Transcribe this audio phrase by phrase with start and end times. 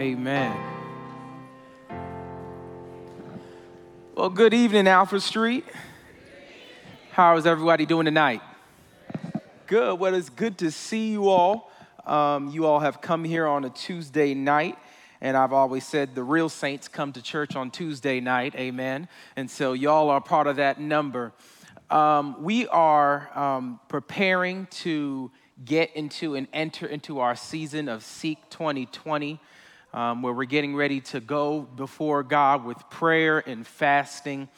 [0.00, 0.56] Amen.
[4.14, 5.66] Well, good evening, Alfred Street.
[7.10, 8.40] How is everybody doing tonight?
[9.66, 10.00] Good.
[10.00, 11.70] Well, it's good to see you all.
[12.06, 14.78] Um, you all have come here on a Tuesday night.
[15.20, 19.06] And I've always said the real saints come to church on Tuesday night, amen.
[19.36, 21.34] And so y'all are part of that number.
[21.90, 25.30] Um, we are um, preparing to
[25.62, 29.38] get into and enter into our season of Seek 2020
[29.92, 34.48] um, where we're getting ready to go before God with prayer and fasting.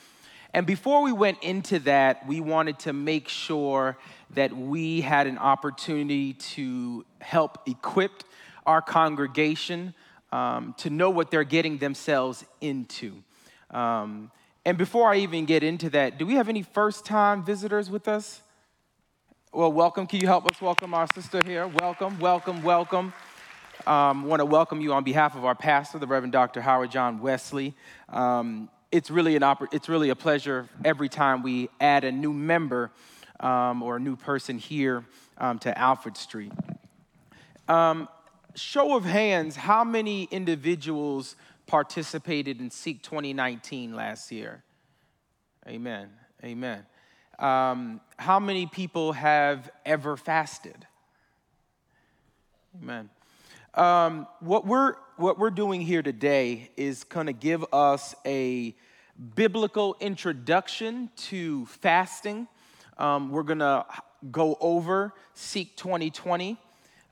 [0.55, 3.97] And before we went into that, we wanted to make sure
[4.35, 8.25] that we had an opportunity to help equip
[8.67, 9.95] our congregation
[10.31, 13.23] um, to know what they're getting themselves into.
[13.71, 14.31] Um,
[14.65, 18.07] and before I even get into that, do we have any first time visitors with
[18.07, 18.43] us?
[19.53, 20.07] Well, welcome.
[20.07, 21.67] Can you help us welcome our sister here?
[21.67, 23.13] Welcome, welcome, welcome
[23.87, 26.61] um, want to welcome you on behalf of our pastor, the Reverend Dr.
[26.61, 27.75] Howard John Wesley.
[28.09, 32.33] Um, it's really an oppor- it's really a pleasure every time we add a new
[32.33, 32.91] member
[33.41, 35.05] um, or a new person here
[35.39, 36.53] um, to Alfred Street.
[37.69, 38.09] Um,
[38.55, 41.37] show of hands, how many individuals
[41.67, 44.63] participated in Seek 2019 last year?
[45.67, 46.11] Amen.
[46.45, 46.85] Amen.
[47.39, 50.87] Um, how many people have ever fasted?
[52.81, 53.11] Amen.
[53.75, 58.75] Um, what, we're, what we're doing here today is going to give us a
[59.35, 62.49] biblical introduction to fasting.
[62.99, 63.87] Um, we're going to
[64.31, 66.59] go over Seek 2020.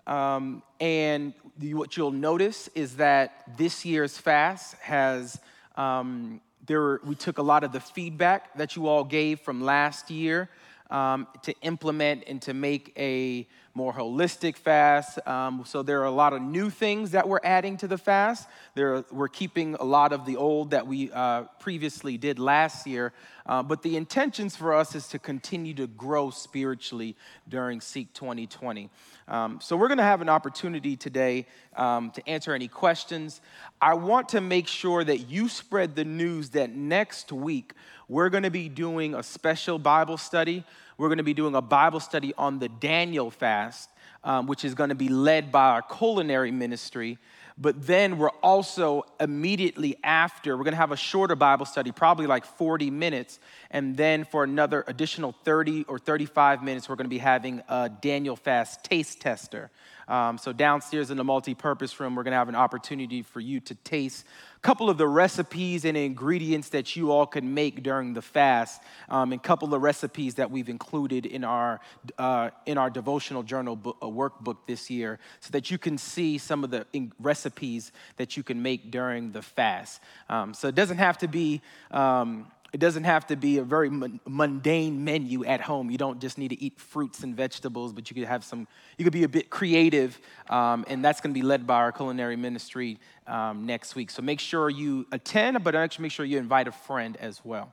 [0.07, 5.41] Um, and what you'll notice is that this year's fast has,
[5.77, 10.11] um, there, we took a lot of the feedback that you all gave from last
[10.11, 10.51] year
[10.91, 15.25] um, to implement and to make a more holistic fast.
[15.27, 18.49] Um, so there are a lot of new things that we're adding to the fast.
[18.75, 23.13] There, we're keeping a lot of the old that we uh, previously did last year.
[23.47, 27.17] Uh, but the intentions for us is to continue to grow spiritually
[27.49, 28.91] during Seek 2020.
[29.29, 33.41] Um, so we're going to have an opportunity today um, to answer any questions.
[33.81, 37.75] I want to make sure that you spread the news that next week
[38.09, 40.65] we're going to be doing a special Bible study.
[41.01, 43.89] We're going to be doing a Bible study on the Daniel fast,
[44.23, 47.17] um, which is going to be led by our culinary ministry.
[47.57, 52.27] But then we're also immediately after, we're going to have a shorter Bible study, probably
[52.27, 53.41] like 40 minutes.
[53.71, 57.89] And then for another additional 30 or 35 minutes, we're going to be having a
[57.89, 59.71] Daniel Fast taste tester.
[60.11, 63.61] Um, so downstairs in the multi-purpose room, we're going to have an opportunity for you
[63.61, 64.27] to taste
[64.57, 68.83] a couple of the recipes and ingredients that you all can make during the fast,
[69.09, 71.81] um, and a couple of recipes that we've included in our
[72.19, 76.65] uh, in our devotional journal uh, workbook this year, so that you can see some
[76.65, 76.85] of the
[77.21, 80.03] recipes that you can make during the fast.
[80.29, 81.63] Um, so it doesn't have to be.
[81.91, 83.91] Um, it doesn't have to be a very
[84.27, 85.91] mundane menu at home.
[85.91, 89.05] You don't just need to eat fruits and vegetables, but you could have some, you
[89.05, 92.37] could be a bit creative, um, and that's going to be led by our culinary
[92.37, 94.11] ministry um, next week.
[94.11, 97.73] So make sure you attend, but actually make sure you invite a friend as well.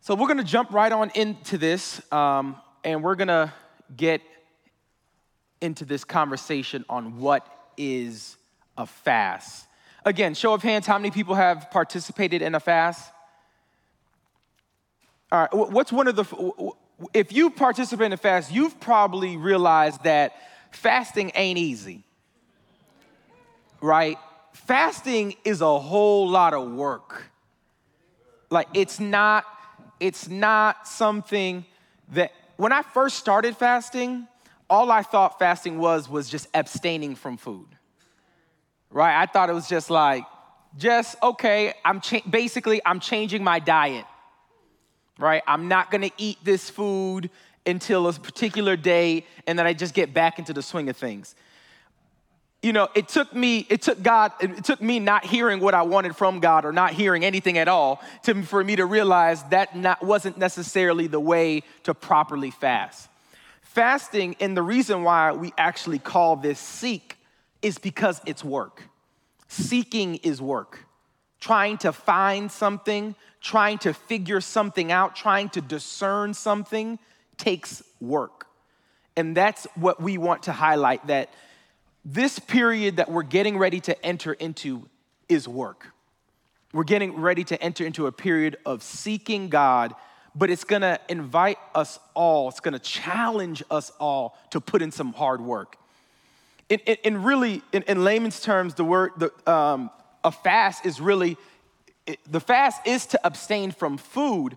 [0.00, 3.52] So we're going to jump right on into this, um, and we're going to
[3.96, 4.20] get
[5.60, 7.46] into this conversation on what
[7.78, 8.36] is
[8.76, 9.66] a fast.
[10.04, 13.10] Again, show of hands, how many people have participated in a fast?
[15.30, 16.72] All right, what's one of the,
[17.12, 20.34] if you participate in a fast, you've probably realized that
[20.70, 22.02] fasting ain't easy,
[23.82, 24.16] right?
[24.54, 27.30] Fasting is a whole lot of work.
[28.50, 29.44] Like it's not,
[30.00, 31.66] it's not something
[32.12, 34.26] that, when I first started fasting,
[34.70, 37.68] all I thought fasting was was just abstaining from food.
[38.90, 39.20] Right?
[39.20, 40.24] I thought it was just like,
[40.78, 44.06] just okay, I'm cha- basically I'm changing my diet
[45.18, 45.42] right?
[45.46, 47.30] I'm not gonna eat this food
[47.66, 51.34] until a particular day, and then I just get back into the swing of things.
[52.62, 55.82] You know, it took me, it took God, it took me not hearing what I
[55.82, 59.76] wanted from God or not hearing anything at all to, for me to realize that
[59.76, 63.08] not, wasn't necessarily the way to properly fast.
[63.62, 67.16] Fasting, and the reason why we actually call this seek
[67.62, 68.82] is because it's work.
[69.46, 70.80] Seeking is work.
[71.38, 76.98] Trying to find something, trying to figure something out, trying to discern something
[77.36, 78.46] takes work.
[79.16, 81.30] And that's what we want to highlight that
[82.04, 84.88] this period that we're getting ready to enter into
[85.28, 85.88] is work.
[86.72, 89.94] We're getting ready to enter into a period of seeking God,
[90.34, 95.12] but it's gonna invite us all, it's gonna challenge us all to put in some
[95.12, 95.76] hard work.
[96.70, 99.90] And, in, in really, in, in, layman's terms, the word, the, um,
[100.22, 101.36] a fast is really,
[102.30, 104.56] the fast is to abstain from food,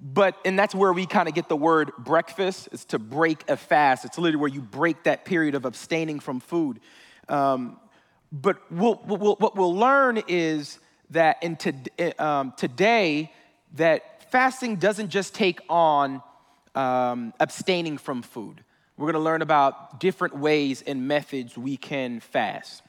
[0.00, 3.56] but, and that's where we kind of get the word breakfast, is to break a
[3.56, 4.04] fast.
[4.04, 6.80] It's literally where you break that period of abstaining from food.
[7.28, 7.78] Um,
[8.30, 10.78] but we'll, we'll, what we'll learn is
[11.10, 11.74] that in to,
[12.24, 13.32] um, today,
[13.74, 16.22] that fasting doesn't just take on
[16.74, 18.62] um, abstaining from food.
[18.96, 22.82] We're going to learn about different ways and methods we can fast.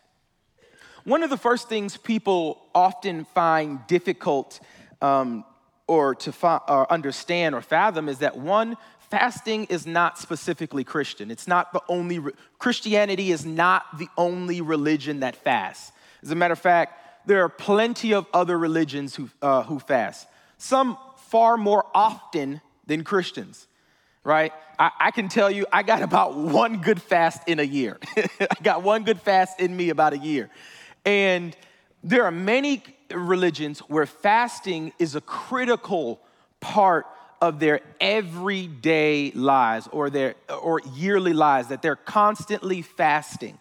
[1.09, 4.59] One of the first things people often find difficult
[5.01, 5.43] um,
[5.87, 8.77] or to fi- or understand or fathom is that one,
[9.09, 11.31] fasting is not specifically Christian.
[11.31, 15.91] It's not the only, re- Christianity is not the only religion that fasts.
[16.21, 20.27] As a matter of fact, there are plenty of other religions who, uh, who fast,
[20.59, 23.65] some far more often than Christians
[24.25, 24.51] right?
[24.77, 27.97] I, I, can tell you, I got about one good fast in a year.
[28.17, 30.49] I got one good fast in me about a year.
[31.05, 31.55] And
[32.03, 36.19] there are many religions where fasting is a critical
[36.59, 37.05] part
[37.41, 43.57] of their everyday lives or their or yearly lives that they're constantly fasting.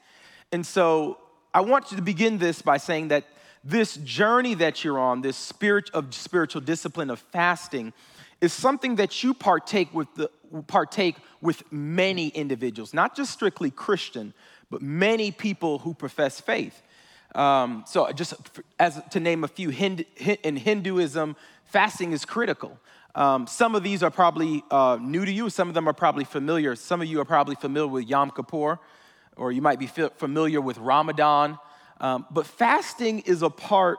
[0.50, 1.18] And so
[1.54, 3.24] I want you to begin this by saying that
[3.64, 7.92] this journey that you're on, this spirit of spiritual discipline of fasting,
[8.40, 10.30] is something that you partake with the
[10.66, 14.32] partake with many individuals, not just strictly Christian,
[14.70, 16.82] but many people who profess faith.
[17.38, 18.34] Um, so, just
[18.80, 21.36] as to name a few, in Hinduism,
[21.66, 22.76] fasting is critical.
[23.14, 25.48] Um, some of these are probably uh, new to you.
[25.48, 26.74] Some of them are probably familiar.
[26.74, 28.80] Some of you are probably familiar with Yom Kippur,
[29.36, 31.58] or you might be familiar with Ramadan.
[32.00, 33.98] Um, but fasting is a part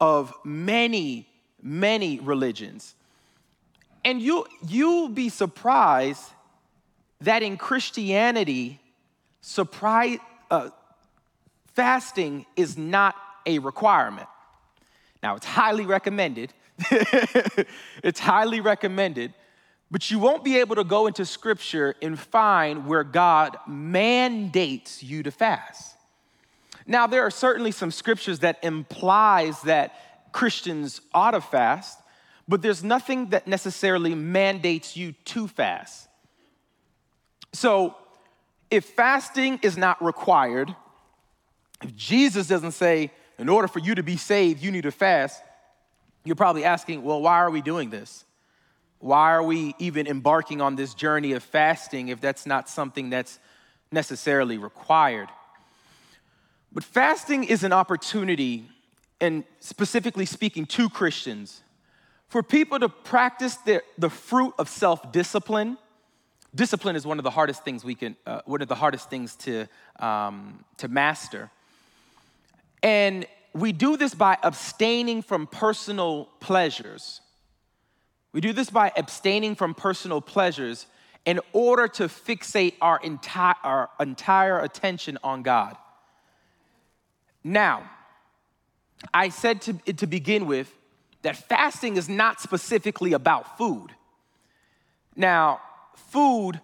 [0.00, 1.28] of many,
[1.62, 2.94] many religions.
[4.02, 6.24] And you, you'll be surprised
[7.20, 8.80] that in Christianity,
[9.42, 10.20] surprise,
[10.50, 10.70] uh,
[11.78, 13.14] fasting is not
[13.46, 14.26] a requirement.
[15.22, 16.52] Now, it's highly recommended.
[18.02, 19.32] it's highly recommended,
[19.88, 25.22] but you won't be able to go into scripture and find where God mandates you
[25.22, 25.94] to fast.
[26.84, 31.96] Now, there are certainly some scriptures that implies that Christians ought to fast,
[32.48, 36.08] but there's nothing that necessarily mandates you to fast.
[37.52, 37.94] So,
[38.68, 40.74] if fasting is not required,
[41.82, 45.42] if Jesus doesn't say, in order for you to be saved, you need to fast,
[46.24, 48.24] you're probably asking, well, why are we doing this?
[48.98, 53.38] Why are we even embarking on this journey of fasting if that's not something that's
[53.92, 55.28] necessarily required?
[56.72, 58.68] But fasting is an opportunity,
[59.20, 61.62] and specifically speaking to Christians,
[62.28, 65.78] for people to practice the, the fruit of self discipline,
[66.54, 69.34] discipline is one of the hardest things we can, uh, one of the hardest things
[69.36, 69.66] to,
[70.00, 71.50] um, to master.
[72.82, 77.20] And we do this by abstaining from personal pleasures.
[78.32, 80.86] We do this by abstaining from personal pleasures
[81.24, 85.76] in order to fixate our entire, our entire attention on God.
[87.42, 87.90] Now,
[89.12, 90.72] I said to, to begin with
[91.22, 93.88] that fasting is not specifically about food.
[95.16, 95.60] Now,
[95.94, 96.60] food,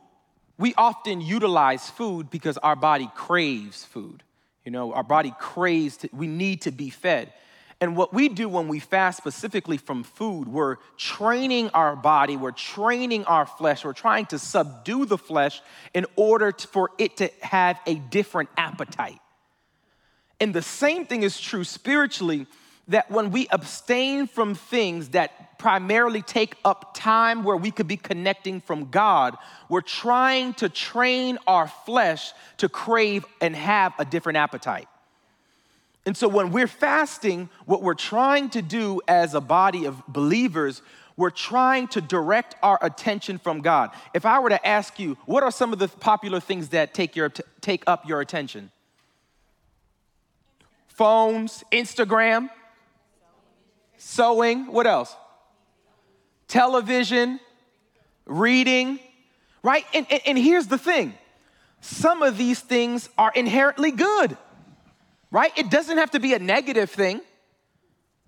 [0.58, 4.22] we often utilize food because our body craves food.
[4.64, 7.32] You know, our body craves, to, we need to be fed.
[7.80, 12.52] And what we do when we fast specifically from food, we're training our body, we're
[12.52, 15.60] training our flesh, we're trying to subdue the flesh
[15.92, 19.18] in order to, for it to have a different appetite.
[20.40, 22.46] And the same thing is true spiritually
[22.88, 27.96] that when we abstain from things that primarily take up time where we could be
[27.96, 29.36] connecting from God,
[29.68, 34.88] we're trying to train our flesh to crave and have a different appetite.
[36.06, 40.82] And so when we're fasting, what we're trying to do as a body of believers,
[41.16, 43.90] we're trying to direct our attention from God.
[44.12, 47.16] If I were to ask you, what are some of the popular things that take,
[47.16, 47.30] your,
[47.62, 48.70] take up your attention?
[50.88, 52.50] Phones, Instagram,
[54.04, 55.16] sewing, what else?
[56.46, 57.40] Television,
[58.26, 59.00] reading,
[59.62, 59.84] right?
[59.94, 61.14] And, and, and, here's the thing
[61.80, 64.36] some of these things are inherently good,
[65.30, 65.52] right?
[65.56, 67.22] It doesn't have to be a negative thing,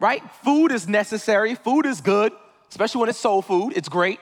[0.01, 0.23] right?
[0.43, 2.33] Food is necessary, food is good,
[2.71, 4.19] especially when it's soul food, it's great.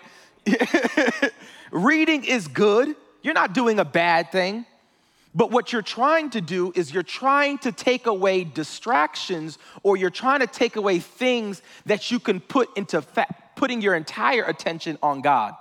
[1.70, 4.66] Reading is good, you're not doing a bad thing.
[5.34, 10.10] But what you're trying to do is you're trying to take away distractions or you're
[10.10, 14.96] trying to take away things that you can put into fa- putting your entire attention
[15.02, 15.54] on God.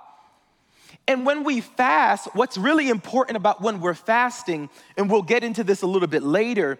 [1.06, 5.64] And when we fast, what's really important about when we're fasting, and we'll get into
[5.64, 6.78] this a little bit later,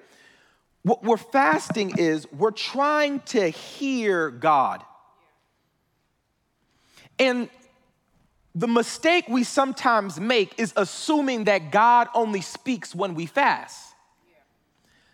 [0.83, 4.83] what we're fasting is we're trying to hear God.
[7.19, 7.49] And
[8.55, 13.95] the mistake we sometimes make is assuming that God only speaks when we fast.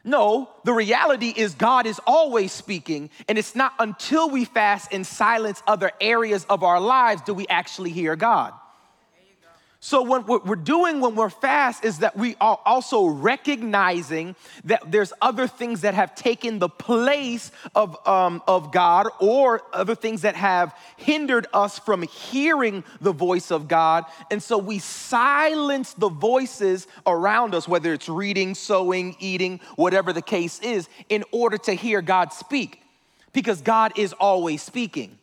[0.03, 5.07] No, the reality is God is always speaking, and it's not until we fast and
[5.07, 8.55] silence other areas of our lives do we actually hear God.
[9.83, 15.15] So, what we're doing when we're fast is that we are also recognizing that there's
[15.23, 20.37] other things that have taken the place of, um, of God or other things that
[20.37, 24.05] have hindered us from hearing the voice of God.
[24.31, 30.21] And so we silence the voices around us, whether it's reading, sewing, eating, whatever the
[30.21, 32.83] case is, in order to hear God speak.
[33.33, 35.17] Because God is always speaking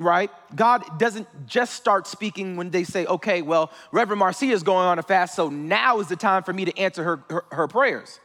[0.00, 0.30] right?
[0.56, 4.98] God doesn't just start speaking when they say, okay, well, Reverend Marcia is going on
[4.98, 8.18] a fast, so now is the time for me to answer her, her, her, prayers.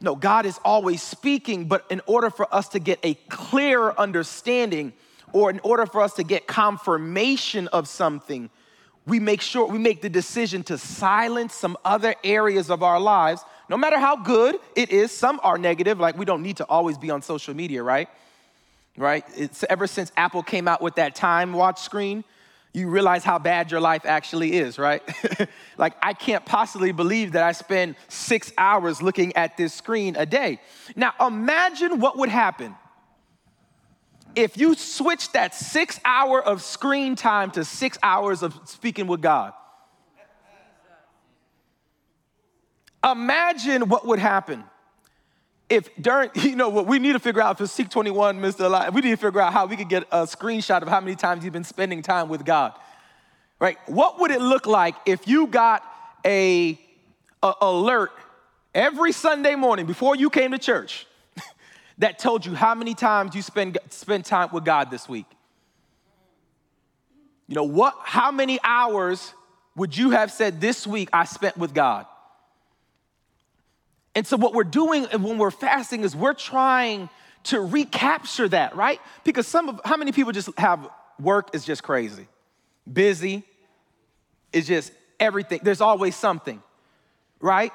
[0.00, 4.92] No, God is always speaking, but in order for us to get a clearer understanding
[5.32, 8.50] or in order for us to get confirmation of something,
[9.06, 13.42] we make sure we make the decision to silence some other areas of our lives,
[13.70, 15.10] no matter how good it is.
[15.10, 18.08] Some are negative, like we don't need to always be on social media, right?
[18.96, 19.24] Right?
[19.36, 22.24] It's ever since Apple came out with that time watch screen,
[22.74, 25.02] you realize how bad your life actually is, right?
[25.78, 30.24] like, I can't possibly believe that I spend six hours looking at this screen a
[30.24, 30.58] day.
[30.96, 32.74] Now, imagine what would happen
[34.34, 39.20] if you switch that six hour of screen time to six hours of speaking with
[39.20, 39.52] God.
[43.04, 44.64] Imagine what would happen
[45.72, 48.66] if during, you know, what we need to figure out for Seek 21, Mr.
[48.66, 51.16] Eli, we need to figure out how we could get a screenshot of how many
[51.16, 52.74] times you've been spending time with God,
[53.58, 53.78] right?
[53.86, 55.82] What would it look like if you got
[56.26, 56.78] a,
[57.42, 58.12] a alert
[58.74, 61.06] every Sunday morning before you came to church
[61.98, 65.26] that told you how many times you spend, spend time with God this week?
[67.48, 69.32] You know, what, how many hours
[69.74, 72.06] would you have said this week I spent with God?
[74.14, 77.08] And so, what we're doing when we're fasting is we're trying
[77.44, 79.00] to recapture that, right?
[79.24, 80.88] Because some of how many people just have
[81.18, 82.28] work is just crazy,
[82.90, 83.42] busy,
[84.52, 85.60] is just everything.
[85.62, 86.62] There's always something,
[87.40, 87.72] right?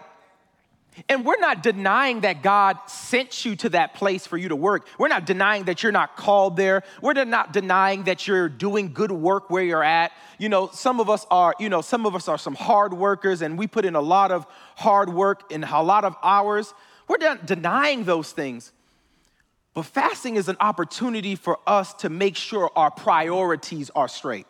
[1.09, 4.87] And we're not denying that God sent you to that place for you to work.
[4.97, 6.83] We're not denying that you're not called there.
[7.01, 10.11] We're not denying that you're doing good work where you're at.
[10.39, 13.41] You know, some of us are, you know, some of us are some hard workers
[13.41, 16.73] and we put in a lot of hard work and a lot of hours.
[17.07, 18.71] We're not denying those things.
[19.73, 24.47] But fasting is an opportunity for us to make sure our priorities are straight.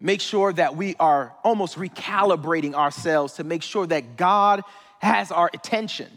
[0.00, 4.62] Make sure that we are almost recalibrating ourselves to make sure that God
[5.04, 6.10] has our attention.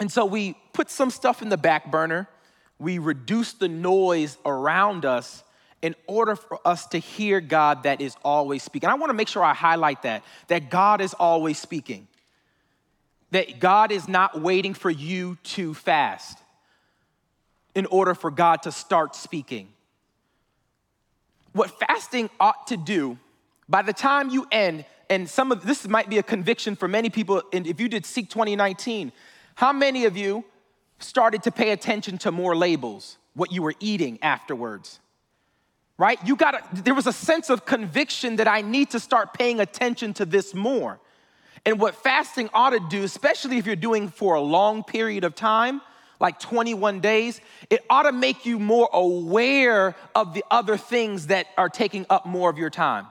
[0.00, 2.28] And so we put some stuff in the back burner,
[2.78, 5.44] we reduce the noise around us
[5.82, 8.88] in order for us to hear God that is always speaking.
[8.88, 12.08] I want to make sure I highlight that, that God is always speaking.
[13.30, 16.38] That God is not waiting for you to fast
[17.74, 19.68] in order for God to start speaking.
[21.52, 23.18] What fasting ought to do,
[23.68, 27.10] by the time you end, and some of this might be a conviction for many
[27.10, 27.42] people.
[27.52, 29.12] And if you did Seek 2019,
[29.56, 30.42] how many of you
[31.00, 35.00] started to pay attention to more labels, what you were eating afterwards?
[35.98, 36.18] Right?
[36.24, 40.14] You got there was a sense of conviction that I need to start paying attention
[40.14, 40.98] to this more.
[41.66, 45.34] And what fasting ought to do, especially if you're doing for a long period of
[45.34, 45.82] time,
[46.20, 47.38] like 21 days,
[47.68, 52.24] it ought to make you more aware of the other things that are taking up
[52.24, 53.08] more of your time.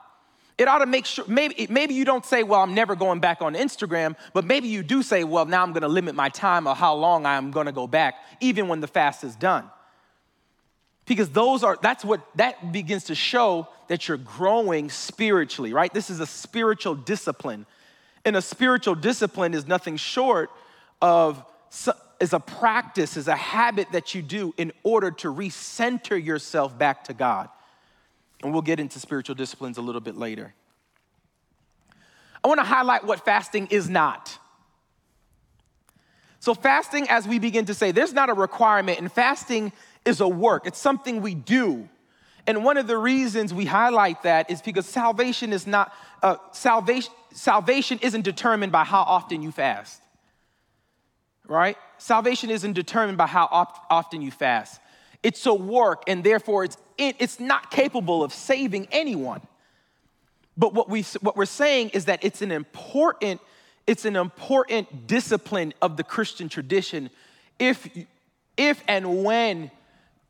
[0.61, 3.41] It ought to make sure, maybe, maybe you don't say, well, I'm never going back
[3.41, 6.75] on Instagram, but maybe you do say, well, now I'm gonna limit my time or
[6.75, 9.67] how long I'm gonna go back, even when the fast is done.
[11.07, 15.91] Because those are, that's what, that begins to show that you're growing spiritually, right?
[15.91, 17.65] This is a spiritual discipline.
[18.23, 20.51] And a spiritual discipline is nothing short
[21.01, 21.43] of,
[22.19, 27.05] is a practice, is a habit that you do in order to recenter yourself back
[27.05, 27.49] to God.
[28.43, 30.53] And we'll get into spiritual disciplines a little bit later.
[32.43, 34.37] I want to highlight what fasting is not.
[36.39, 39.71] So, fasting, as we begin to say, there's not a requirement, and fasting
[40.05, 41.87] is a work, it's something we do.
[42.47, 45.93] And one of the reasons we highlight that is because salvation is not,
[46.23, 50.01] uh, salvation, salvation isn't determined by how often you fast,
[51.47, 51.77] right?
[51.99, 54.81] Salvation isn't determined by how oft, often you fast.
[55.21, 59.41] It's a work, and therefore it's in, it's not capable of saving anyone.
[60.57, 63.41] But what, we, what we're saying is that it's an important,
[63.87, 67.09] it's an important discipline of the Christian tradition
[67.59, 67.87] if,
[68.57, 69.71] if and when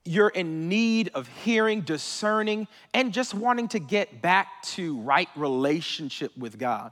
[0.03, 6.35] you're in need of hearing, discerning, and just wanting to get back to right relationship
[6.37, 6.91] with God.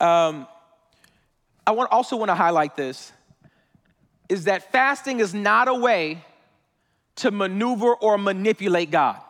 [0.00, 0.46] Um,
[1.66, 3.12] I want, also want to highlight this
[4.28, 6.24] is that fasting is not a way
[7.16, 9.20] to maneuver or manipulate God.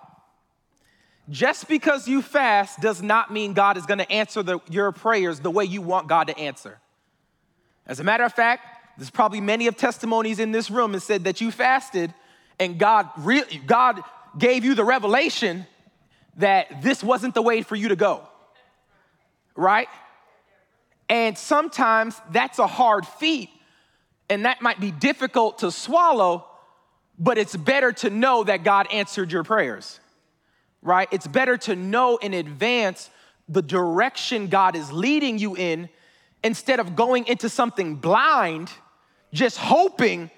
[1.31, 5.41] Just because you fast does not mean God is going to answer the, your prayers
[5.41, 6.79] the way you want God to answer.
[7.87, 8.67] As a matter of fact,
[8.99, 12.13] there's probably many of testimonies in this room and said that you fasted
[12.59, 14.03] and God re- God
[14.39, 15.67] gave you the revelation
[16.37, 18.29] that this wasn't the way for you to go.
[19.57, 19.89] Right?
[21.09, 23.51] And sometimes that's a hard feat
[24.33, 26.47] and that might be difficult to swallow,
[27.23, 30.01] but it's better to know that God answered your prayers.
[30.83, 31.09] Right?
[31.13, 33.09] It's better to know in advance
[33.49, 35.89] the direction God is leading you in
[36.43, 38.71] instead of going into something blind
[39.33, 40.31] just hoping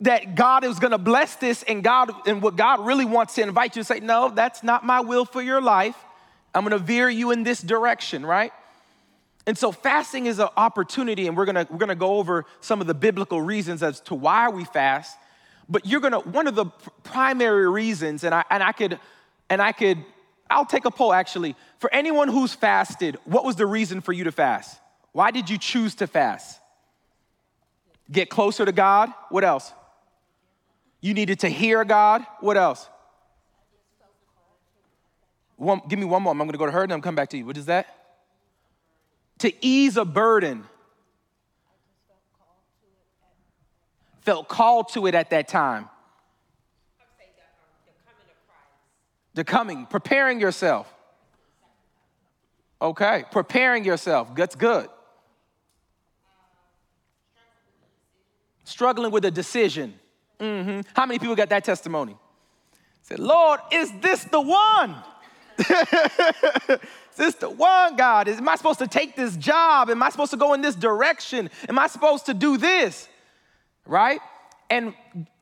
[0.00, 3.76] that God is gonna bless this and God and what God really wants to invite
[3.76, 5.96] you to say, no, that's not my will for your life.
[6.54, 8.52] I'm gonna veer you in this direction, right?
[9.46, 12.86] And so fasting is an opportunity, and we're gonna we're gonna go over some of
[12.86, 15.18] the biblical reasons as to why we fast.
[15.68, 16.66] But you're gonna one of the
[17.02, 18.98] primary reasons, and I and I could
[19.48, 20.04] and I could
[20.50, 21.56] I'll take a poll actually.
[21.78, 24.78] For anyone who's fasted, what was the reason for you to fast?
[25.12, 26.60] Why did you choose to fast?
[28.10, 29.12] Get closer to God.
[29.30, 29.72] What else?
[31.00, 32.24] You needed to hear God.
[32.40, 32.88] What else?
[35.56, 36.32] One, give me one more.
[36.32, 37.46] I'm to go to her and I'm come back to you.
[37.46, 37.86] What is that?
[39.38, 40.64] To ease a burden.
[44.24, 45.88] Felt called to it at that time.
[49.34, 50.92] The coming, preparing yourself.
[52.80, 54.34] Okay, preparing yourself.
[54.34, 54.88] That's good.
[58.64, 59.94] struggling with a decision.
[60.40, 60.80] Mm-hmm.
[60.94, 62.16] How many people got that testimony?
[63.02, 64.96] Said, Lord, is this the one?
[65.58, 66.78] is
[67.16, 68.28] this the one, God?
[68.28, 69.90] Am I supposed to take this job?
[69.90, 71.50] Am I supposed to go in this direction?
[71.68, 73.08] Am I supposed to do this?
[73.86, 74.20] Right?
[74.70, 74.94] And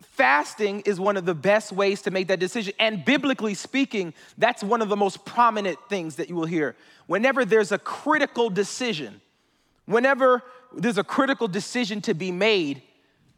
[0.02, 2.74] fasting is one of the best ways to make that decision.
[2.78, 6.76] And biblically speaking, that's one of the most prominent things that you will hear.
[7.06, 9.20] Whenever there's a critical decision,
[9.86, 10.42] whenever
[10.74, 12.82] there's a critical decision to be made,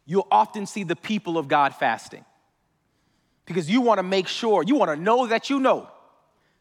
[0.05, 2.25] you'll often see the people of God fasting.
[3.45, 5.87] Because you want to make sure, you want to know that you know,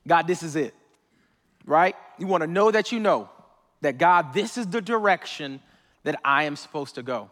[0.06, 0.74] God, this is it,
[1.64, 1.96] right?
[2.18, 3.30] You want to know that you know
[3.80, 5.60] that God, this is the direction
[6.02, 7.30] that I am supposed to go.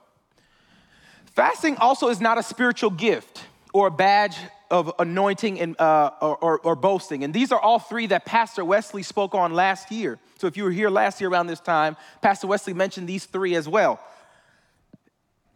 [1.35, 4.37] Fasting also is not a spiritual gift or a badge
[4.71, 7.25] of anointing and, uh, or, or, or boasting.
[7.25, 10.18] And these are all three that Pastor Wesley spoke on last year.
[10.38, 13.55] So if you were here last year around this time, Pastor Wesley mentioned these three
[13.55, 14.01] as well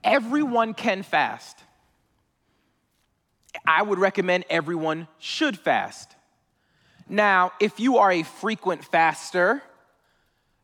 [0.04, 1.58] everyone can fast.
[3.66, 6.14] I would recommend everyone should fast.
[7.08, 9.62] Now, if you are a frequent faster,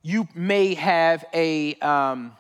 [0.03, 2.37] you may have a, um,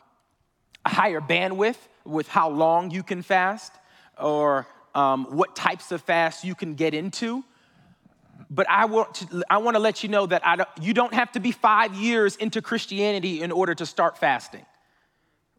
[0.84, 3.72] a higher bandwidth with how long you can fast
[4.18, 7.44] or um, what types of fast you can get into.
[8.50, 11.32] But I want to, I want to let you know that don't, you don't have
[11.32, 14.66] to be five years into Christianity in order to start fasting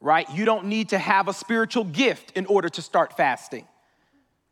[0.04, 0.30] right?
[0.32, 3.66] You don't need to have a spiritual gift in order to start fasting,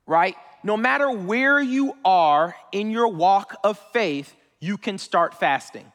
[0.08, 0.36] right?
[0.63, 5.91] No matter where you are in your walk of faith, you can start fasting,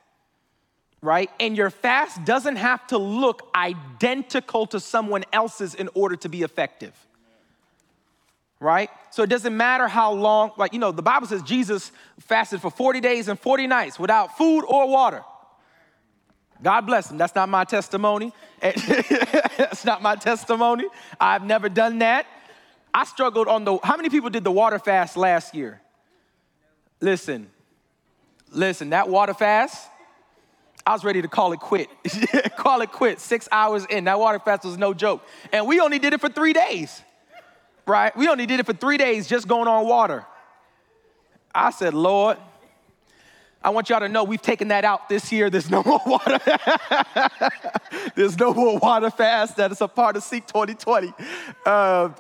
[1.02, 1.30] right?
[1.38, 6.42] And your fast doesn't have to look identical to someone else's in order to be
[6.42, 6.92] effective,
[8.60, 8.90] right?
[9.10, 12.70] So it doesn't matter how long, like, you know, the Bible says Jesus fasted for
[12.70, 15.22] 40 days and 40 nights without food or water.
[16.62, 17.18] God bless him.
[17.18, 18.32] That's not my testimony.
[18.60, 20.86] That's not my testimony.
[21.20, 22.26] I've never done that.
[22.94, 23.78] I struggled on the.
[23.82, 25.82] How many people did the water fast last year?
[27.00, 27.50] Listen,
[28.50, 29.86] listen, that water fast,
[30.86, 31.90] I was ready to call it quit.
[32.56, 33.18] call it quit.
[33.18, 34.04] Six hours in.
[34.04, 35.26] That water fast was no joke.
[35.52, 37.02] And we only did it for three days,
[37.86, 38.16] right?
[38.16, 40.24] We only did it for three days just going on water.
[41.52, 42.38] I said, Lord,
[43.64, 45.50] I want y'all to know we've taken that out this year.
[45.50, 46.38] There's no more water.
[48.14, 49.56] There's no more water fast.
[49.56, 51.12] That is a part of Seek 2020.
[51.64, 52.10] Uh,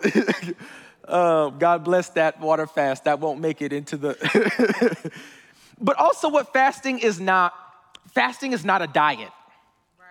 [1.06, 3.04] uh, God bless that water fast.
[3.04, 5.12] That won't make it into the.
[5.80, 7.54] but also, what fasting is not.
[8.14, 9.30] Fasting is not a diet.
[9.98, 10.06] Right.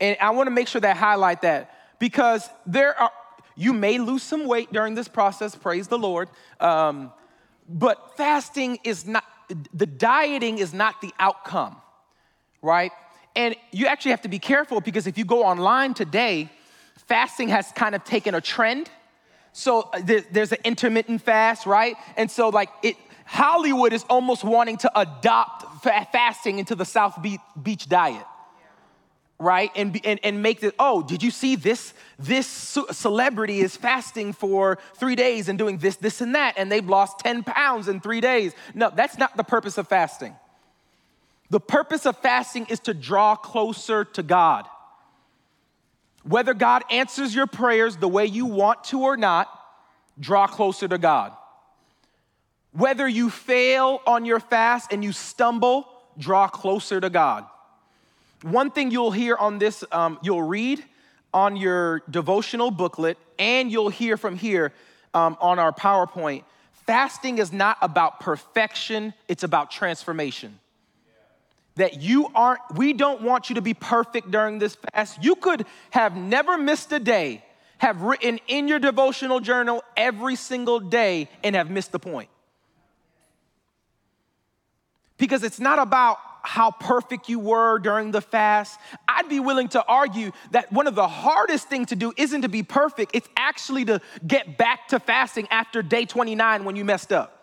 [0.00, 3.10] And I want to make sure that I highlight that because there are
[3.58, 6.28] you may lose some weight during this process, praise the Lord.
[6.60, 7.12] Um,
[7.68, 9.24] but fasting is not,
[9.74, 11.76] the dieting is not the outcome,
[12.62, 12.92] right?
[13.34, 16.50] And you actually have to be careful because if you go online today,
[17.08, 18.88] fasting has kind of taken a trend.
[19.52, 21.96] So uh, there's an intermittent fast, right?
[22.16, 22.94] And so, like, it,
[23.28, 27.18] Hollywood is almost wanting to adopt fasting into the South
[27.62, 28.24] Beach diet
[29.38, 29.70] right?
[29.76, 32.48] And, and, and make it oh did you see this this
[32.90, 37.20] celebrity is fasting for three days and doing this this and that and they've lost
[37.20, 38.52] 10 pounds in three days?
[38.74, 40.34] No that's not the purpose of fasting.
[41.50, 44.66] The purpose of fasting is to draw closer to god.
[46.24, 49.48] Whether god answers your prayers the way you want to or not
[50.18, 51.32] draw closer to god
[52.72, 57.44] whether you fail on your fast and you stumble draw closer to god
[58.42, 60.84] one thing you'll hear on this, um, you'll read
[61.34, 64.72] on your devotional booklet, and you'll hear from here
[65.12, 66.44] um, on our PowerPoint.
[66.86, 70.58] Fasting is not about perfection, it's about transformation.
[71.76, 75.22] That you aren't, we don't want you to be perfect during this fast.
[75.22, 77.44] You could have never missed a day,
[77.78, 82.30] have written in your devotional journal every single day, and have missed the point.
[85.18, 88.80] Because it's not about how perfect you were during the fast.
[89.06, 92.48] I'd be willing to argue that one of the hardest things to do isn't to
[92.48, 97.12] be perfect, it's actually to get back to fasting after day 29 when you messed
[97.12, 97.34] up.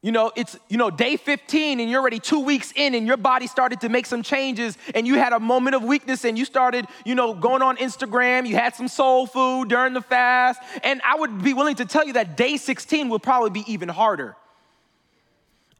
[0.00, 3.16] You know, it's, you know, day 15 and you're already two weeks in and your
[3.16, 6.44] body started to make some changes and you had a moment of weakness and you
[6.44, 10.60] started, you know, going on Instagram, you had some soul food during the fast.
[10.84, 13.88] And I would be willing to tell you that day 16 will probably be even
[13.88, 14.36] harder.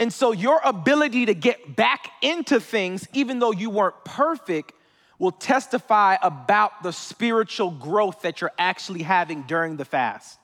[0.01, 4.73] And so your ability to get back into things, even though you weren't perfect,
[5.19, 10.39] will testify about the spiritual growth that you're actually having during the fast.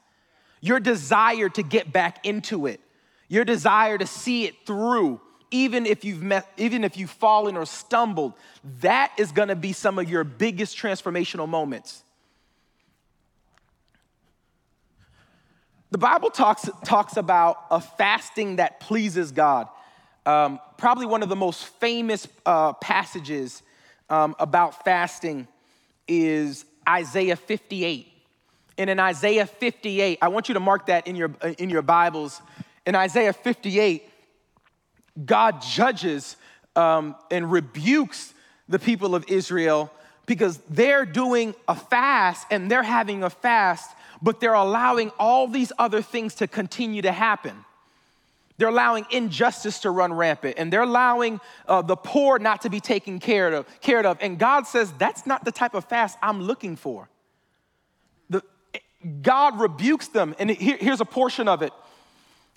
[0.61, 2.81] Your desire to get back into it,
[3.29, 7.67] your desire to see it through, even if you've met, even if you've fallen or
[7.67, 8.33] stumbled,
[8.81, 12.04] that is gonna be some of your biggest transformational moments.
[15.95, 19.69] The Bible talks, talks about a fasting that pleases God.
[20.27, 23.63] Um, probably one of the most famous uh, passages
[24.11, 25.47] um, about fasting
[26.09, 28.09] is Isaiah 58.
[28.77, 32.43] And in Isaiah 58, I want you to mark that in your, in your Bibles.
[32.85, 34.03] In Isaiah 58,
[35.25, 36.35] God judges
[36.75, 38.35] um, and rebukes
[38.69, 39.93] the people of Israel
[40.27, 43.89] because they're doing a fast and they're having a fast
[44.25, 47.65] but they're allowing all these other things to continue to happen.
[48.57, 52.81] They're allowing injustice to run rampant, and they're allowing uh, the poor not to be
[52.81, 54.17] taken care of, cared of.
[54.23, 57.11] And God says, That's not the type of fast I'm looking for.
[58.31, 58.43] The,
[59.21, 61.73] God rebukes them, and here, here's a portion of it.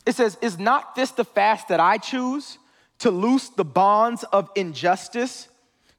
[0.05, 2.59] It says, Is not this the fast that I choose
[2.99, 5.49] to loose the bonds of injustice,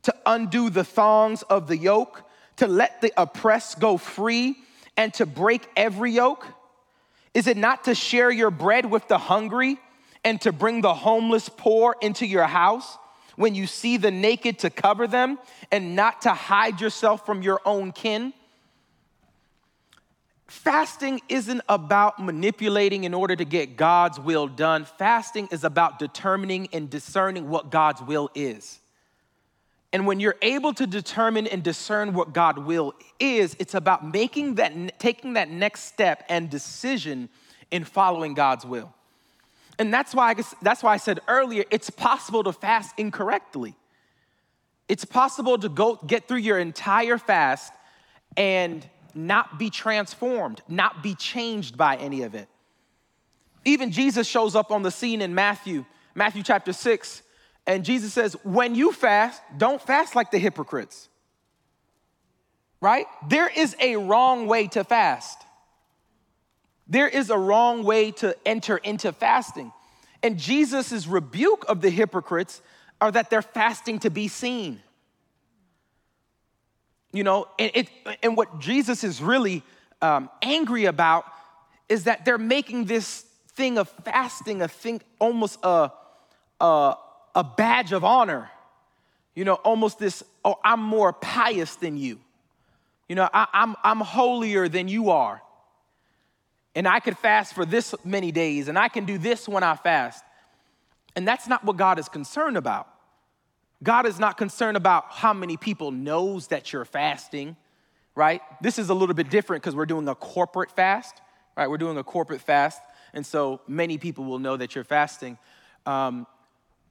[0.04, 2.22] to undo the thongs of the yoke,
[2.56, 4.56] to let the oppressed go free?
[4.98, 6.46] And to break every yoke?
[7.32, 9.78] Is it not to share your bread with the hungry
[10.24, 12.98] and to bring the homeless poor into your house?
[13.36, 15.38] When you see the naked, to cover them
[15.70, 18.34] and not to hide yourself from your own kin?
[20.48, 24.84] Fasting isn't about manipulating in order to get God's will done.
[24.84, 28.80] Fasting is about determining and discerning what God's will is.
[29.92, 34.56] And when you're able to determine and discern what God will is, it's about making
[34.56, 37.28] that taking that next step and decision
[37.70, 38.92] in following God's will.
[39.78, 43.74] And that's why I guess, that's why I said earlier it's possible to fast incorrectly.
[44.88, 47.72] It's possible to go get through your entire fast
[48.36, 52.48] and not be transformed, not be changed by any of it.
[53.64, 57.22] Even Jesus shows up on the scene in Matthew, Matthew chapter 6,
[57.68, 61.10] and Jesus says, when you fast, don't fast like the hypocrites.
[62.80, 63.04] Right?
[63.28, 65.38] There is a wrong way to fast.
[66.86, 69.70] There is a wrong way to enter into fasting.
[70.22, 72.62] And Jesus' rebuke of the hypocrites
[73.02, 74.80] are that they're fasting to be seen.
[77.12, 77.90] You know, and, it,
[78.22, 79.62] and what Jesus is really
[80.00, 81.26] um, angry about
[81.90, 85.92] is that they're making this thing of fasting a thing, almost a,
[86.60, 86.94] a,
[87.34, 88.50] a badge of honor.
[89.34, 92.18] You know, almost this, oh, I'm more pious than you.
[93.08, 95.42] You know, I, am I'm, I'm holier than you are.
[96.74, 99.74] And I could fast for this many days, and I can do this when I
[99.74, 100.22] fast.
[101.16, 102.88] And that's not what God is concerned about.
[103.82, 107.56] God is not concerned about how many people knows that you're fasting,
[108.14, 108.42] right?
[108.60, 111.20] This is a little bit different because we're doing a corporate fast,
[111.56, 111.68] right?
[111.68, 112.80] We're doing a corporate fast.
[113.14, 115.38] And so many people will know that you're fasting.
[115.86, 116.26] Um,